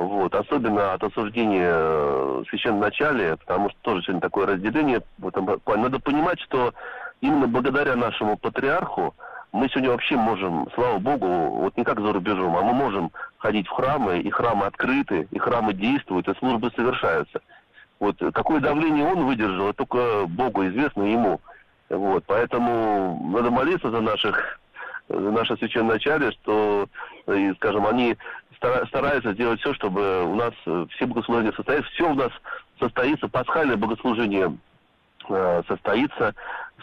вот, 0.00 0.34
особенно 0.34 0.94
от 0.94 1.04
осуждения 1.04 1.72
э, 1.74 2.42
священноначалия, 2.48 3.36
потому 3.36 3.68
что 3.68 3.78
тоже 3.82 4.02
сегодня 4.02 4.22
такое 4.22 4.46
разделение 4.46 5.02
в. 5.18 5.30
Надо 5.76 5.98
понимать, 5.98 6.40
что 6.40 6.72
именно 7.20 7.46
благодаря 7.46 7.96
нашему 7.96 8.38
патриарху 8.38 9.14
мы 9.52 9.68
сегодня 9.68 9.90
вообще 9.90 10.16
можем, 10.16 10.68
слава 10.74 10.98
Богу, 10.98 11.26
вот 11.26 11.76
не 11.76 11.84
как 11.84 12.00
за 12.00 12.14
рубежом, 12.14 12.56
а 12.56 12.62
мы 12.62 12.72
можем 12.72 13.10
ходить 13.36 13.66
в 13.66 13.72
храмы, 13.72 14.20
и 14.20 14.30
храмы 14.30 14.64
открыты, 14.64 15.28
и 15.30 15.38
храмы 15.38 15.74
действуют, 15.74 16.28
и 16.28 16.38
службы 16.38 16.70
совершаются. 16.74 17.40
Вот 17.98 18.16
какое 18.32 18.60
давление 18.60 19.04
он 19.04 19.26
выдержал, 19.26 19.74
только 19.74 20.24
Богу 20.26 20.66
известно 20.68 21.02
ему. 21.02 21.42
Вот, 21.90 22.24
поэтому 22.26 23.20
надо 23.34 23.50
молиться 23.50 23.90
за 23.90 24.00
наших 24.00 24.60
за 25.10 25.30
наше 25.30 25.56
священначалие, 25.56 26.30
что, 26.32 26.86
и, 27.26 27.52
скажем, 27.56 27.86
они 27.86 28.16
стараются 28.88 29.32
сделать 29.32 29.60
все, 29.60 29.72
чтобы 29.74 30.24
у 30.24 30.34
нас 30.34 30.52
все 30.90 31.06
богослужения 31.06 31.52
состоялись, 31.52 31.86
все 31.86 32.10
у 32.10 32.14
нас 32.14 32.30
состоится, 32.78 33.28
пасхальное 33.28 33.76
богослужение 33.76 34.56
э, 35.28 35.62
состоится, 35.66 36.34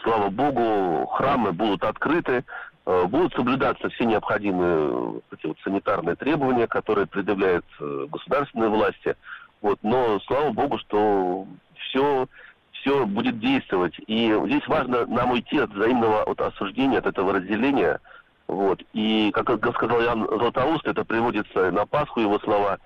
слава 0.02 0.30
Богу, 0.30 1.06
храмы 1.06 1.52
будут 1.52 1.84
открыты, 1.84 2.44
э, 2.86 3.04
будут 3.04 3.34
соблюдаться 3.34 3.88
все 3.90 4.04
необходимые 4.04 5.20
эти 5.32 5.46
вот 5.46 5.56
санитарные 5.62 6.16
требования, 6.16 6.66
которые 6.66 7.06
предъявляют 7.06 7.66
э, 7.80 8.06
государственные 8.10 8.70
власти. 8.70 9.16
Вот, 9.60 9.78
но 9.82 10.20
слава 10.20 10.50
богу, 10.52 10.78
что 10.78 11.46
все, 11.74 12.28
все 12.72 13.06
будет 13.06 13.40
действовать. 13.40 13.94
И 14.06 14.32
здесь 14.46 14.66
важно 14.68 15.04
нам 15.06 15.32
уйти 15.32 15.58
от 15.58 15.70
взаимного 15.70 16.22
от 16.22 16.40
осуждения, 16.40 16.98
от 16.98 17.06
этого 17.06 17.32
разделения. 17.32 17.98
Вот. 18.48 18.82
И, 18.94 19.30
как 19.32 19.48
сказал 19.74 20.00
Ян 20.00 20.26
Златоуст, 20.26 20.86
это 20.86 21.04
приводится 21.04 21.70
на 21.70 21.86
Пасху 21.86 22.20
его 22.20 22.38
слова, 22.40 22.78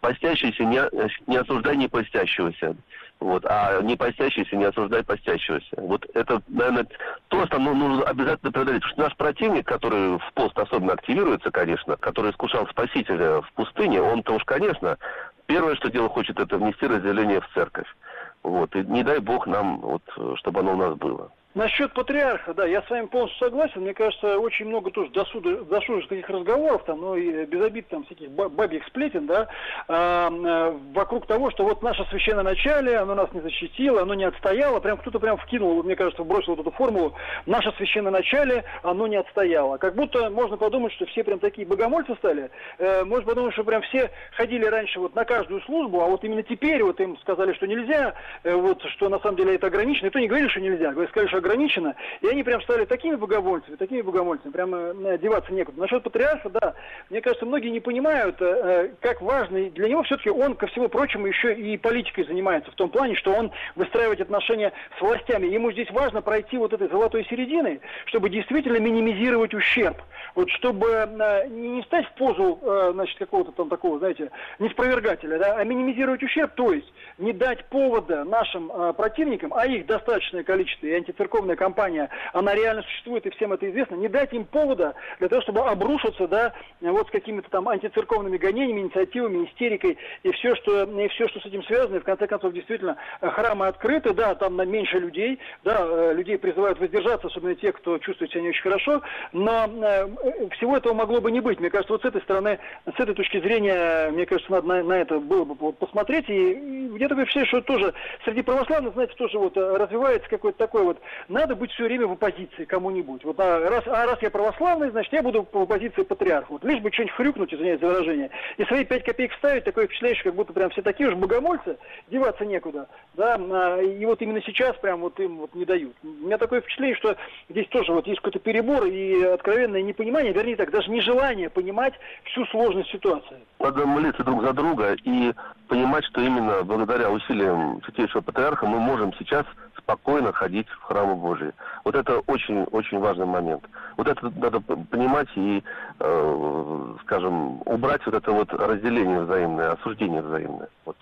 постящийся 0.00 0.64
не, 0.64 0.80
не 1.26 1.36
осуждай 1.36 1.76
не 1.76 1.88
постящегося. 1.88 2.74
Вот, 3.20 3.44
а 3.44 3.82
не 3.82 3.96
постящийся 3.96 4.56
не 4.56 4.64
осуждай 4.64 5.04
постящегося. 5.04 5.76
Вот 5.76 6.06
это, 6.14 6.40
наверное, 6.48 6.86
то, 7.28 7.44
что 7.46 7.58
ну, 7.58 7.74
нужно 7.74 8.04
обязательно 8.04 8.50
преодолеть. 8.50 8.80
Потому 8.80 8.94
что 8.94 9.02
наш 9.02 9.16
противник, 9.16 9.66
который 9.66 10.16
в 10.16 10.32
пост 10.32 10.58
особенно 10.58 10.94
активируется, 10.94 11.50
конечно, 11.50 11.98
который 11.98 12.30
искушал 12.30 12.66
Спасителя 12.68 13.42
в 13.42 13.52
пустыне, 13.52 14.00
он-то 14.00 14.32
уж, 14.32 14.44
конечно, 14.44 14.96
первое, 15.44 15.74
что 15.76 15.90
дело 15.90 16.08
хочет, 16.08 16.40
это 16.40 16.56
внести 16.56 16.86
разделение 16.86 17.42
в 17.42 17.48
церковь. 17.52 17.94
Вот. 18.42 18.74
И 18.74 18.82
не 18.84 19.02
дай 19.02 19.18
бог 19.18 19.46
нам, 19.46 19.80
вот, 19.80 20.02
чтобы 20.36 20.60
оно 20.60 20.72
у 20.72 20.76
нас 20.76 20.94
было. 20.94 21.30
Насчет 21.52 21.92
патриарха, 21.94 22.54
да, 22.54 22.64
я 22.64 22.80
с 22.80 22.88
вами 22.88 23.06
полностью 23.06 23.48
согласен. 23.48 23.80
Мне 23.80 23.92
кажется, 23.92 24.38
очень 24.38 24.66
много 24.66 24.92
тоже 24.92 25.10
досуда, 25.10 25.64
досужих 25.64 26.08
таких 26.08 26.30
разговоров, 26.30 26.84
там, 26.84 27.00
ну 27.00 27.16
и 27.16 27.44
без 27.44 27.60
обид 27.60 27.88
там 27.88 28.04
всяких 28.04 28.30
бабьих 28.30 28.86
сплетен, 28.86 29.26
да, 29.26 29.48
э, 29.88 30.78
вокруг 30.94 31.26
того, 31.26 31.50
что 31.50 31.64
вот 31.64 31.82
наше 31.82 32.04
священное 32.04 32.44
начале, 32.44 32.98
оно 32.98 33.16
нас 33.16 33.32
не 33.32 33.40
защитило, 33.40 34.02
оно 34.02 34.14
не 34.14 34.26
отстояло. 34.26 34.78
Прям 34.78 34.98
кто-то 34.98 35.18
прям 35.18 35.38
вкинул, 35.38 35.82
мне 35.82 35.96
кажется, 35.96 36.22
бросил 36.22 36.54
вот 36.54 36.60
эту 36.60 36.70
формулу. 36.70 37.14
Наше 37.46 37.72
священное 37.72 38.12
начале, 38.12 38.62
оно 38.84 39.08
не 39.08 39.16
отстояло. 39.16 39.76
Как 39.76 39.96
будто 39.96 40.30
можно 40.30 40.56
подумать, 40.56 40.92
что 40.92 41.06
все 41.06 41.24
прям 41.24 41.40
такие 41.40 41.66
богомольцы 41.66 42.14
стали. 42.14 42.52
Э, 42.78 43.02
можно 43.02 43.26
подумать, 43.26 43.54
что 43.54 43.64
прям 43.64 43.82
все 43.82 44.12
ходили 44.36 44.66
раньше 44.66 45.00
вот 45.00 45.16
на 45.16 45.24
каждую 45.24 45.62
службу, 45.62 46.00
а 46.00 46.06
вот 46.06 46.22
именно 46.22 46.44
теперь 46.44 46.84
вот 46.84 47.00
им 47.00 47.18
сказали, 47.18 47.54
что 47.54 47.66
нельзя, 47.66 48.14
э, 48.44 48.54
вот 48.54 48.80
что 48.84 49.08
на 49.08 49.18
самом 49.18 49.36
деле 49.36 49.56
это 49.56 49.66
ограничено. 49.66 50.06
И 50.06 50.10
то 50.10 50.20
не 50.20 50.28
говорили, 50.28 50.48
что 50.48 50.60
нельзя, 50.60 50.92
сказали, 50.92 51.26
что 51.26 51.39
ограничено, 51.40 51.96
и 52.20 52.28
они 52.28 52.42
прям 52.42 52.62
стали 52.62 52.84
такими 52.84 53.16
богомольцами, 53.16 53.76
такими 53.76 54.02
богомольцами, 54.02 54.52
прямо 54.52 54.78
э, 54.78 55.18
деваться 55.18 55.52
некуда. 55.52 55.80
Насчет 55.80 56.02
патриарха, 56.02 56.48
да, 56.50 56.74
мне 57.10 57.20
кажется, 57.20 57.46
многие 57.46 57.70
не 57.70 57.80
понимают, 57.80 58.36
э, 58.40 58.44
э, 58.44 58.88
как 59.00 59.20
важно, 59.20 59.68
для 59.70 59.88
него 59.88 60.02
все-таки 60.04 60.30
он, 60.30 60.54
ко 60.54 60.66
всему 60.68 60.88
прочему, 60.88 61.26
еще 61.26 61.54
и 61.54 61.76
политикой 61.76 62.24
занимается, 62.26 62.70
в 62.70 62.74
том 62.74 62.90
плане, 62.90 63.16
что 63.16 63.32
он 63.32 63.50
выстраивает 63.74 64.20
отношения 64.20 64.72
с 64.98 65.00
властями. 65.00 65.46
Ему 65.46 65.72
здесь 65.72 65.90
важно 65.90 66.22
пройти 66.22 66.56
вот 66.56 66.72
этой 66.72 66.88
золотой 66.88 67.24
середины, 67.26 67.80
чтобы 68.06 68.30
действительно 68.30 68.78
минимизировать 68.78 69.54
ущерб. 69.54 69.96
Вот 70.36 70.48
чтобы 70.50 71.08
не 71.48 71.82
стать 71.82 72.06
в 72.06 72.12
позу, 72.12 72.60
значит, 72.92 73.18
какого-то 73.18 73.50
там 73.52 73.68
такого, 73.68 73.98
знаете, 73.98 74.30
неспровергателя, 74.60 75.38
да, 75.38 75.56
а 75.56 75.64
минимизировать 75.64 76.22
ущерб, 76.22 76.52
то 76.54 76.72
есть 76.72 76.86
не 77.18 77.32
дать 77.32 77.64
повода 77.64 78.24
нашим 78.24 78.70
противникам, 78.94 79.52
а 79.54 79.66
их 79.66 79.86
достаточное 79.86 80.44
количество, 80.44 80.86
и 80.86 80.92
антицерковных 80.92 81.29
церковная 81.30 81.56
компания, 81.56 82.08
она 82.32 82.54
реально 82.54 82.82
существует, 82.82 83.24
и 83.24 83.30
всем 83.30 83.52
это 83.52 83.68
известно, 83.70 83.94
не 83.94 84.08
дать 84.08 84.32
им 84.32 84.44
повода 84.44 84.94
для 85.20 85.28
того, 85.28 85.42
чтобы 85.42 85.60
обрушиться, 85.60 86.26
да, 86.26 86.52
вот 86.80 87.06
с 87.06 87.10
какими-то 87.10 87.48
там 87.50 87.68
антицерковными 87.68 88.36
гонениями, 88.36 88.80
инициативами, 88.80 89.46
истерикой, 89.46 89.96
и 90.24 90.32
все, 90.32 90.56
что, 90.56 90.82
и 90.82 91.08
все, 91.08 91.28
что 91.28 91.40
с 91.40 91.46
этим 91.46 91.62
связано, 91.64 91.96
и 91.96 92.00
в 92.00 92.04
конце 92.04 92.26
концов, 92.26 92.52
действительно, 92.52 92.96
храмы 93.20 93.68
открыты, 93.68 94.12
да, 94.12 94.34
там 94.34 94.56
на 94.56 94.62
меньше 94.62 94.98
людей, 94.98 95.38
да, 95.62 95.78
э, 95.80 96.14
людей 96.14 96.36
призывают 96.36 96.80
воздержаться, 96.80 97.28
особенно 97.28 97.54
те, 97.54 97.72
кто 97.72 97.98
чувствует 97.98 98.32
себя 98.32 98.42
не 98.42 98.48
очень 98.48 98.62
хорошо, 98.62 99.02
но 99.32 99.66
э, 99.66 100.08
всего 100.56 100.76
этого 100.76 100.94
могло 100.94 101.20
бы 101.20 101.30
не 101.30 101.40
быть. 101.40 101.60
Мне 101.60 101.70
кажется, 101.70 101.92
вот 101.92 102.02
с 102.02 102.06
этой 102.06 102.22
стороны, 102.22 102.58
с 102.86 102.98
этой 102.98 103.14
точки 103.14 103.40
зрения, 103.40 104.10
мне 104.10 104.26
кажется, 104.26 104.50
надо 104.50 104.66
на, 104.66 104.82
на 104.82 104.92
это 104.94 105.20
было 105.20 105.44
бы 105.44 105.72
посмотреть, 105.72 106.28
и, 106.28 106.52
и 106.52 106.98
я 106.98 107.08
такой 107.08 107.24
впечатление, 107.24 107.48
что 107.48 107.60
тоже 107.60 107.94
среди 108.24 108.42
православных, 108.42 108.94
знаете, 108.94 109.14
тоже 109.14 109.38
вот 109.38 109.56
э, 109.56 109.76
развивается 109.76 110.28
какой-то 110.28 110.58
такой 110.58 110.82
вот 110.84 110.98
надо 111.28 111.54
быть 111.54 111.70
все 111.72 111.84
время 111.84 112.06
в 112.06 112.12
оппозиции 112.12 112.64
кому-нибудь. 112.64 113.24
Вот 113.24 113.38
а 113.38 113.60
раз, 113.68 113.84
а 113.86 114.06
раз 114.06 114.20
я 114.22 114.30
православный, 114.30 114.90
значит, 114.90 115.12
я 115.12 115.22
буду 115.22 115.46
в 115.50 115.56
оппозиции 115.56 116.02
патриарху. 116.02 116.54
Вот 116.54 116.64
лишь 116.64 116.80
бы 116.80 116.92
что-нибудь 116.92 117.14
хрюкнуть, 117.14 117.54
извиняюсь 117.54 117.80
за 117.80 117.86
выражение, 117.86 118.30
и 118.56 118.64
свои 118.64 118.84
пять 118.84 119.04
копеек 119.04 119.32
вставить, 119.32 119.64
такое 119.64 119.86
впечатление, 119.86 120.16
что 120.16 120.30
как 120.30 120.34
будто 120.34 120.52
прям 120.52 120.70
все 120.70 120.82
такие 120.82 121.08
уж 121.08 121.14
богомольцы, 121.16 121.76
деваться 122.10 122.44
некуда. 122.44 122.88
Да, 123.14 123.36
а, 123.38 123.80
и 123.80 124.04
вот 124.04 124.20
именно 124.22 124.42
сейчас 124.42 124.76
прям 124.76 125.00
вот 125.00 125.18
им 125.20 125.38
вот 125.38 125.54
не 125.54 125.64
дают. 125.64 125.94
У 126.02 126.26
меня 126.26 126.38
такое 126.38 126.60
впечатление, 126.60 126.96
что 126.96 127.16
здесь 127.48 127.68
тоже 127.68 127.92
вот 127.92 128.06
есть 128.06 128.20
какой-то 128.20 128.38
перебор 128.38 128.84
и 128.84 129.22
откровенное 129.24 129.82
непонимание, 129.82 130.32
вернее 130.32 130.56
так, 130.56 130.70
даже 130.70 130.90
нежелание 130.90 131.50
понимать 131.50 131.94
всю 132.24 132.44
сложность 132.46 132.90
ситуации. 132.90 133.38
Надо 133.58 133.86
молиться 133.86 134.24
друг 134.24 134.42
за 134.42 134.52
друга 134.52 134.96
и 135.04 135.32
понимать, 135.68 136.04
что 136.04 136.20
именно 136.20 136.62
благодаря 136.64 137.10
усилиям 137.10 137.80
Святейшего 137.84 138.20
Патриарха 138.22 138.66
мы 138.66 138.78
можем 138.78 139.12
сейчас 139.18 139.46
спокойно 139.82 140.32
ходить 140.32 140.68
в 140.68 140.82
храмы 140.82 141.14
Божии. 141.14 141.52
Вот 141.84 141.94
это 141.94 142.20
очень-очень 142.20 142.98
важный 142.98 143.26
момент. 143.26 143.64
Вот 143.96 144.08
это 144.08 144.32
надо 144.36 144.60
понимать 144.60 145.28
и, 145.36 145.62
э, 145.98 146.94
скажем, 147.02 147.62
убрать 147.66 148.04
вот 148.06 148.14
это 148.14 148.32
вот 148.32 148.52
разделение 148.52 149.20
взаимное, 149.20 149.72
осуждение 149.72 150.22
взаимное. 150.22 150.68
Вот. 150.84 150.96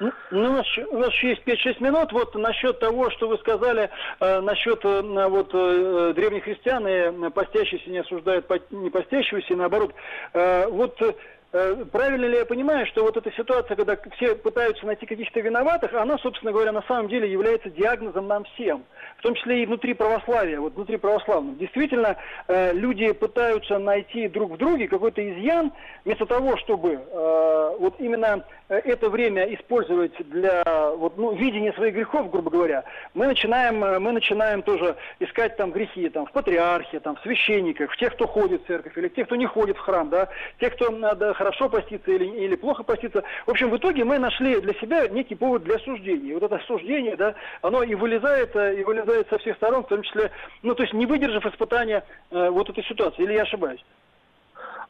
Ну, 0.00 0.10
у 0.30 0.52
нас, 0.52 0.66
у 0.90 0.98
нас 0.98 1.12
еще 1.12 1.30
есть 1.30 1.42
5-6 1.44 1.82
минут. 1.82 2.12
Вот 2.12 2.34
насчет 2.34 2.78
того, 2.78 3.10
что 3.10 3.28
вы 3.28 3.36
сказали, 3.38 3.90
э, 4.20 4.40
насчет 4.40 4.82
э, 4.84 5.26
вот, 5.28 5.50
э, 5.52 6.12
древних 6.16 6.44
христиан 6.44 6.86
и 6.86 7.30
постящиеся 7.30 7.90
не 7.90 7.98
осуждают 7.98 8.46
не 8.70 8.88
постящегося, 8.88 9.52
и 9.52 9.56
наоборот. 9.56 9.94
Э, 10.32 10.66
вот 10.68 10.98
Э, 11.00 11.12
правильно 11.50 12.26
ли 12.26 12.38
я 12.38 12.44
понимаю, 12.44 12.86
что 12.86 13.02
вот 13.02 13.16
эта 13.16 13.32
ситуация, 13.32 13.76
когда 13.76 13.96
все 14.16 14.36
пытаются 14.36 14.86
найти 14.86 15.06
каких-то 15.06 15.40
виноватых, 15.40 15.92
она, 15.94 16.16
собственно 16.18 16.52
говоря, 16.52 16.72
на 16.72 16.82
самом 16.82 17.08
деле 17.08 17.30
является 17.30 17.70
диагнозом 17.70 18.28
нам 18.28 18.44
всем, 18.44 18.84
в 19.18 19.22
том 19.22 19.34
числе 19.34 19.62
и 19.62 19.66
внутри 19.66 19.94
православия, 19.94 20.60
вот 20.60 20.74
внутри 20.74 20.96
православных. 20.96 21.58
Действительно, 21.58 22.16
э, 22.46 22.72
люди 22.72 23.12
пытаются 23.12 23.78
найти 23.78 24.28
друг 24.28 24.52
в 24.52 24.56
друге 24.58 24.86
какой-то 24.86 25.28
изъян, 25.28 25.72
вместо 26.04 26.26
того, 26.26 26.56
чтобы 26.58 26.92
э, 26.92 27.76
вот 27.78 27.94
именно 27.98 28.44
это 28.70 29.10
время 29.10 29.52
использовать 29.54 30.12
для 30.30 30.62
вот, 30.96 31.18
ну, 31.18 31.34
видения 31.34 31.72
своих 31.72 31.94
грехов, 31.94 32.30
грубо 32.30 32.50
говоря, 32.50 32.84
мы 33.14 33.26
начинаем, 33.26 33.80
мы 33.80 34.12
начинаем 34.12 34.62
тоже 34.62 34.96
искать 35.18 35.56
там 35.56 35.72
грехи 35.72 36.08
там, 36.08 36.26
в 36.26 36.32
патриархе, 36.32 37.00
там, 37.00 37.16
в 37.16 37.20
священниках, 37.20 37.90
в 37.90 37.96
тех, 37.96 38.14
кто 38.14 38.26
ходит 38.26 38.62
в 38.62 38.66
церковь, 38.66 38.96
или 38.96 39.08
тех, 39.08 39.26
кто 39.26 39.36
не 39.36 39.46
ходит 39.46 39.76
в 39.76 39.80
храм, 39.80 40.08
да, 40.08 40.28
тех, 40.60 40.74
кто 40.74 40.90
надо 40.90 41.34
хорошо 41.34 41.68
поститься 41.68 42.10
или, 42.12 42.24
или 42.24 42.54
плохо 42.54 42.84
поститься. 42.84 43.24
В 43.46 43.50
общем, 43.50 43.70
в 43.70 43.76
итоге 43.76 44.04
мы 44.04 44.18
нашли 44.18 44.60
для 44.60 44.74
себя 44.74 45.08
некий 45.08 45.34
повод 45.34 45.64
для 45.64 45.78
суждения. 45.80 46.34
Вот 46.34 46.44
это 46.44 46.60
суждение, 46.66 47.16
да, 47.16 47.34
оно 47.62 47.82
и 47.82 47.94
вылезает, 47.94 48.54
э, 48.54 48.80
и 48.80 48.84
вылезает 48.84 49.28
со 49.28 49.38
всех 49.38 49.56
сторон, 49.56 49.82
в 49.82 49.88
том 49.88 50.02
числе, 50.02 50.30
ну, 50.62 50.74
то 50.74 50.82
есть 50.82 50.94
не 50.94 51.06
выдержав 51.06 51.44
испытания 51.46 52.04
э, 52.30 52.50
вот 52.50 52.70
этой 52.70 52.84
ситуации. 52.84 53.24
Или 53.24 53.34
я 53.34 53.42
ошибаюсь? 53.42 53.84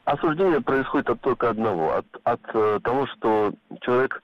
Осуждение 0.05 0.61
происходит 0.61 1.09
от 1.09 1.21
только 1.21 1.49
одного, 1.49 1.97
от, 1.97 2.05
от 2.23 2.41
э, 2.53 2.79
того, 2.83 3.05
что 3.07 3.53
человек, 3.81 4.21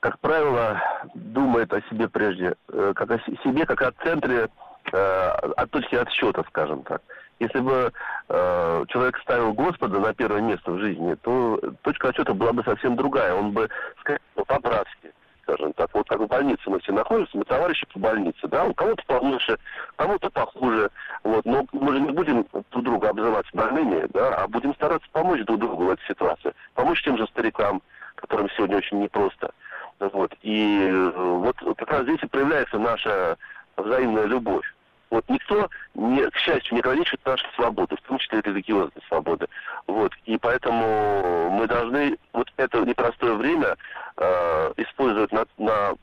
как 0.00 0.18
правило, 0.20 0.80
думает 1.14 1.72
о 1.72 1.82
себе 1.82 2.08
прежде, 2.08 2.54
э, 2.68 2.92
как 2.94 3.10
о 3.10 3.18
себе, 3.42 3.66
как 3.66 3.82
о 3.82 3.92
центре, 4.04 4.48
э, 4.92 5.28
от 5.56 5.70
точки 5.70 5.96
отсчета, 5.96 6.44
скажем 6.48 6.82
так. 6.84 7.02
Если 7.40 7.58
бы 7.58 7.92
э, 8.28 8.84
человек 8.88 9.18
ставил 9.18 9.52
Господа 9.54 9.98
на 9.98 10.14
первое 10.14 10.40
место 10.40 10.72
в 10.72 10.78
жизни, 10.78 11.14
то 11.14 11.60
точка 11.82 12.08
отчета 12.08 12.34
была 12.34 12.52
бы 12.52 12.62
совсем 12.64 12.96
другая. 12.96 13.34
Он 13.34 13.52
бы, 13.52 13.68
скажем, 14.00 14.22
по-братски, 14.34 15.12
скажем 15.48 15.72
так, 15.72 15.88
вот 15.94 16.06
как 16.08 16.20
в 16.20 16.26
больнице 16.26 16.62
мы 16.66 16.78
все 16.80 16.92
находимся, 16.92 17.36
мы 17.36 17.44
товарищи 17.44 17.86
по 17.92 17.98
больнице, 17.98 18.46
да, 18.48 18.64
у 18.64 18.74
кого-то 18.74 19.02
получше, 19.06 19.58
кому-то 19.96 20.30
похуже, 20.30 20.90
вот, 21.24 21.44
но 21.46 21.66
мы 21.72 21.92
же 21.94 22.00
не 22.00 22.10
будем 22.10 22.46
друг 22.70 22.84
друга 22.84 23.08
обзывать 23.08 23.46
больными, 23.54 24.06
да, 24.10 24.34
а 24.36 24.48
будем 24.48 24.74
стараться 24.74 25.08
помочь 25.12 25.44
друг 25.44 25.58
другу 25.60 25.84
в 25.84 25.90
этой 25.90 26.06
ситуации, 26.06 26.52
помочь 26.74 27.02
тем 27.02 27.16
же 27.16 27.26
старикам, 27.28 27.80
которым 28.16 28.50
сегодня 28.50 28.76
очень 28.76 29.00
непросто, 29.00 29.50
вот, 29.98 30.34
и 30.42 30.86
э, 30.86 31.10
вот 31.16 31.56
как 31.76 31.90
раз 31.90 32.02
здесь 32.02 32.22
и 32.22 32.26
проявляется 32.26 32.78
наша 32.78 33.36
взаимная 33.76 34.26
любовь. 34.26 34.66
Вот 35.10 35.24
никто, 35.28 35.68
не, 35.94 36.28
к 36.30 36.36
счастью, 36.36 36.74
не 36.74 36.80
ограничивает 36.80 37.24
наши 37.24 37.46
свободы, 37.54 37.96
в 37.96 38.00
том 38.02 38.18
числе 38.18 38.40
религиозные 38.42 39.02
свободы. 39.08 39.46
Вот. 39.86 40.12
И 40.26 40.36
поэтому 40.36 41.50
мы 41.50 41.66
должны 41.66 42.18
вот 42.32 42.52
это 42.56 42.80
непростое 42.80 43.34
время 43.34 43.76
э, 44.16 44.72
использовать 44.76 45.32
на, 45.32 45.46
на 45.56 45.94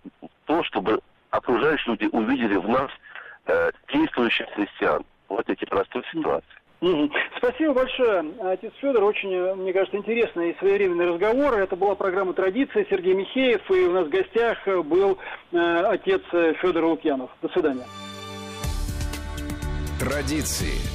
то, 0.46 0.64
чтобы 0.64 1.00
окружающие 1.30 1.96
люди 1.96 2.10
увидели 2.12 2.56
в 2.56 2.68
нас 2.68 2.90
э, 3.46 3.72
действующих 3.94 4.48
христиан 4.56 5.06
вот 5.30 5.48
эти 5.50 5.66
простые 5.66 6.04
ситуации. 6.12 6.50
Спасибо 7.38 7.74
большое, 7.74 8.26
отец 8.44 8.74
Федор. 8.80 9.04
Очень, 9.06 9.56
мне 9.56 9.74
кажется, 9.74 9.98
интересный 9.98 10.52
и 10.52 10.58
своевременный 10.58 11.14
разговор. 11.14 11.58
Это 11.58 11.76
была 11.76 11.96
программа 11.96 12.34
«Традиция». 12.34 12.86
Сергей 12.90 13.14
Михеев. 13.14 13.62
И 13.72 13.86
у 13.86 13.92
нас 13.92 14.08
в 14.08 14.10
гостях 14.10 14.68
был 14.68 15.18
э, 15.52 15.58
отец 15.58 16.22
Федор 16.32 16.86
Лукьянов. 16.86 17.32
До 17.42 17.50
свидания. 17.50 17.86
Традиции. 20.06 20.95